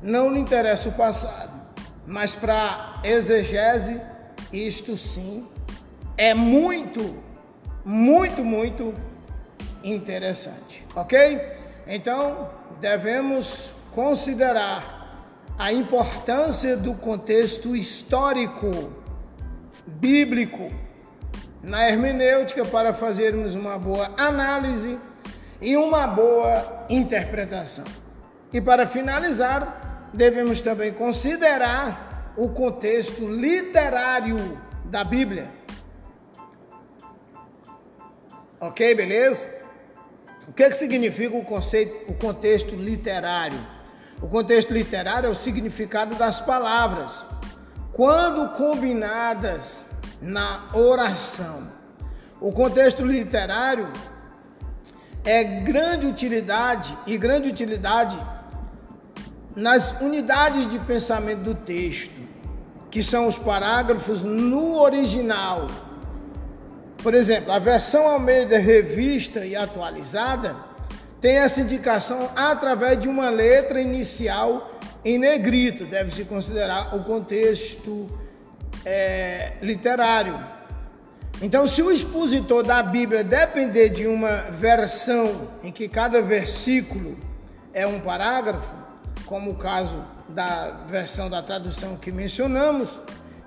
Não 0.00 0.32
lhe 0.32 0.38
interessa 0.38 0.88
o 0.90 0.92
passado. 0.92 1.50
Mas 2.06 2.36
para 2.36 3.00
exegese, 3.02 4.00
isto 4.52 4.96
sim 4.96 5.44
é 6.16 6.34
muito, 6.34 7.20
muito, 7.84 8.44
muito 8.44 8.94
interessante, 9.82 10.86
ok? 10.94 11.40
Então, 11.88 12.48
devemos 12.80 13.68
considerar 13.90 15.34
a 15.58 15.72
importância 15.72 16.76
do 16.76 16.94
contexto 16.94 17.74
histórico, 17.74 18.92
bíblico, 19.84 20.68
na 21.62 21.88
hermenêutica 21.88 22.64
para 22.64 22.92
fazermos 22.92 23.54
uma 23.54 23.78
boa 23.78 24.12
análise 24.16 24.98
e 25.60 25.76
uma 25.76 26.06
boa 26.06 26.86
interpretação. 26.88 27.84
E 28.52 28.60
para 28.60 28.86
finalizar, 28.86 30.10
devemos 30.14 30.60
também 30.60 30.92
considerar 30.92 32.32
o 32.36 32.48
contexto 32.48 33.28
literário 33.28 34.36
da 34.84 35.04
Bíblia. 35.04 35.50
Ok, 38.60 38.94
beleza? 38.94 39.52
O 40.46 40.52
que, 40.52 40.62
é 40.62 40.70
que 40.70 40.76
significa 40.76 41.36
o 41.36 41.44
conceito, 41.44 42.10
o 42.10 42.14
contexto 42.14 42.74
literário? 42.74 43.58
O 44.22 44.26
contexto 44.26 44.72
literário 44.72 45.28
é 45.28 45.30
o 45.30 45.34
significado 45.34 46.16
das 46.16 46.40
palavras, 46.40 47.24
quando 47.92 48.48
combinadas 48.56 49.84
na 50.20 50.68
oração. 50.72 51.68
O 52.40 52.52
contexto 52.52 53.04
literário 53.04 53.88
é 55.24 55.42
grande 55.42 56.06
utilidade 56.06 56.96
e 57.06 57.16
grande 57.18 57.48
utilidade 57.48 58.18
nas 59.54 59.90
unidades 60.00 60.68
de 60.68 60.78
pensamento 60.78 61.40
do 61.40 61.54
texto, 61.54 62.14
que 62.90 63.02
são 63.02 63.26
os 63.26 63.36
parágrafos 63.36 64.22
no 64.22 64.80
original 64.80 65.66
Por 67.02 67.14
exemplo, 67.14 67.52
a 67.52 67.58
versão 67.58 68.08
Almeida 68.08 68.58
revista 68.58 69.46
e 69.46 69.54
atualizada 69.54 70.56
tem 71.20 71.36
essa 71.36 71.60
indicação 71.60 72.30
através 72.34 72.98
de 72.98 73.08
uma 73.08 73.30
letra 73.30 73.80
inicial 73.80 74.78
em 75.04 75.16
negrito, 75.18 75.86
deve-se 75.86 76.24
considerar 76.24 76.94
o 76.96 77.04
contexto 77.04 78.06
é, 78.88 79.52
literário. 79.60 80.42
Então, 81.42 81.66
se 81.66 81.82
o 81.82 81.92
expositor 81.92 82.62
da 82.62 82.82
Bíblia 82.82 83.22
depender 83.22 83.90
de 83.90 84.06
uma 84.06 84.50
versão 84.50 85.48
em 85.62 85.70
que 85.70 85.88
cada 85.88 86.22
versículo 86.22 87.16
é 87.74 87.86
um 87.86 88.00
parágrafo, 88.00 88.74
como 89.26 89.50
o 89.50 89.56
caso 89.56 90.02
da 90.30 90.70
versão 90.86 91.28
da 91.28 91.42
tradução 91.42 91.96
que 91.96 92.10
mencionamos, 92.10 92.98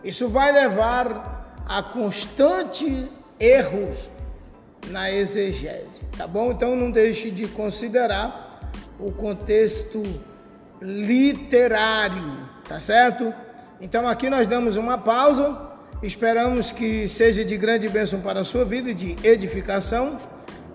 isso 0.03 0.29
vai 0.29 0.51
levar 0.51 1.55
a 1.67 1.81
constante 1.81 3.11
erros 3.39 3.97
na 4.89 5.11
exegese, 5.11 6.05
tá 6.15 6.27
bom? 6.27 6.51
Então 6.51 6.75
não 6.75 6.91
deixe 6.91 7.31
de 7.31 7.47
considerar 7.47 8.61
o 8.99 9.11
contexto 9.11 10.03
literário, 10.79 12.47
tá 12.67 12.79
certo? 12.79 13.33
Então 13.81 14.07
aqui 14.07 14.29
nós 14.29 14.45
damos 14.45 14.77
uma 14.77 14.95
pausa, 14.95 15.57
esperamos 16.03 16.71
que 16.71 17.09
seja 17.09 17.43
de 17.43 17.57
grande 17.57 17.89
bênção 17.89 18.21
para 18.21 18.41
a 18.41 18.43
sua 18.43 18.63
vida 18.63 18.93
de 18.93 19.15
edificação. 19.23 20.17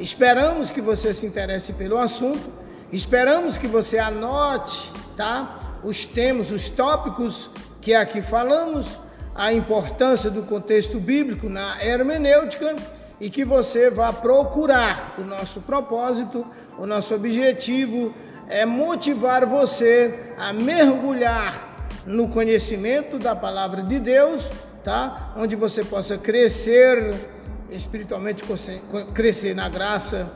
Esperamos 0.01 0.73
que 0.73 0.81
você 0.81 1.15
se 1.15 1.25
interesse 1.25 1.73
pelo 1.73 1.99
assunto, 1.99 2.53
esperamos 2.93 3.57
que 3.59 3.69
você 3.69 3.97
anote, 3.97 4.93
tá? 5.17 5.79
Os 5.85 6.05
temas, 6.05 6.51
os 6.51 6.69
tópicos 6.69 7.49
que 7.81 7.95
aqui 7.95 8.21
falamos, 8.21 8.99
a 9.37 9.53
importância 9.53 10.29
do 10.29 10.43
contexto 10.43 10.99
bíblico 10.99 11.49
na 11.49 11.81
hermenêutica 11.81 12.75
e 13.21 13.31
que 13.31 13.45
você 13.45 13.89
vá 13.89 14.13
procurar. 14.13 15.15
O 15.17 15.23
nosso 15.23 15.61
propósito, 15.61 16.45
o 16.77 16.85
nosso 16.85 17.15
objetivo 17.15 18.13
é 18.49 18.67
motivar 18.67 19.47
você 19.47 20.13
a 20.37 20.53
mergulhar 20.53 21.76
no 22.07 22.29
conhecimento 22.29 23.19
da 23.19 23.35
palavra 23.35 23.83
de 23.83 23.99
Deus, 23.99 24.51
tá? 24.85 25.35
Onde 25.37 25.57
você 25.57 25.85
possa 25.85 26.17
crescer 26.17 27.15
espiritualmente, 27.71 28.45
crescer 29.13 29.55
na 29.55 29.69
graça 29.69 30.31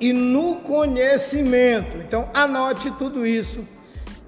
e 0.00 0.12
no 0.12 0.56
conhecimento. 0.56 1.98
Então, 1.98 2.30
anote 2.32 2.90
tudo 2.92 3.26
isso 3.26 3.66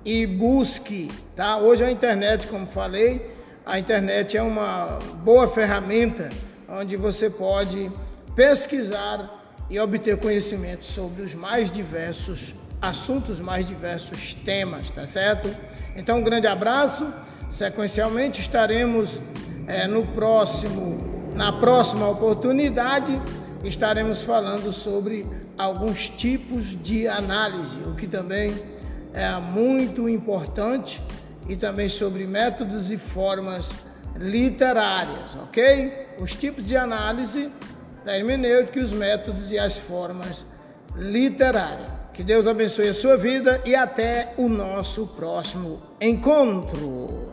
e 0.05 0.27
busque, 0.27 1.09
tá? 1.37 1.59
Hoje 1.59 1.85
a 1.85 1.91
internet, 1.91 2.47
como 2.49 2.67
falei, 2.67 3.35
a 3.65 3.79
internet 3.79 4.37
é 4.37 4.43
uma 4.43 4.99
boa 5.23 5.47
ferramenta 5.49 6.29
onde 6.69 6.97
você 6.97 7.31
pode 7.31 7.91
pesquisar 8.35 9.39
e 9.69 9.79
obter 9.79 10.17
conhecimento 10.19 10.85
sobre 10.85 11.23
os 11.23 11.35
mais 11.35 11.71
diversos 11.71 12.55
assuntos, 12.81 13.41
mais 13.41 13.67
diversos 13.67 14.35
temas, 14.35 14.91
tá 14.91 15.07
certo? 15.07 15.55
Então, 15.97 16.19
um 16.19 16.23
grande 16.23 16.47
abraço. 16.47 17.13
Sequencialmente 17.51 18.41
estaremos 18.41 19.21
é, 19.67 19.87
no 19.87 20.07
próximo, 20.09 21.31
na 21.35 21.53
próxima 21.53 22.09
oportunidade, 22.09 23.21
estaremos 23.65 24.23
falando 24.23 24.73
sobre 24.73 25.27
alguns 25.59 26.09
tipos 26.09 26.81
de 26.83 27.07
análise, 27.07 27.79
o 27.81 27.95
que 27.95 28.07
também 28.07 28.55
é 29.13 29.31
muito 29.41 30.09
importante, 30.09 31.03
e 31.49 31.57
também 31.57 31.89
sobre 31.89 32.27
métodos 32.27 32.93
e 32.93 32.97
formas 32.97 33.73
literárias, 34.17 35.35
ok? 35.35 36.09
Os 36.19 36.35
tipos 36.35 36.67
de 36.67 36.77
análise 36.77 37.51
da 38.05 38.17
hermenêutica 38.17 38.79
e 38.79 38.83
os 38.83 38.93
métodos 38.93 39.51
e 39.51 39.59
as 39.59 39.77
formas 39.77 40.47
literárias. 40.97 42.00
Que 42.21 42.25
Deus 42.25 42.47
abençoe 42.47 42.89
a 42.89 42.93
sua 42.93 43.17
vida 43.17 43.63
e 43.65 43.75
até 43.75 44.35
o 44.37 44.47
nosso 44.47 45.07
próximo 45.07 45.81
encontro. 45.99 47.30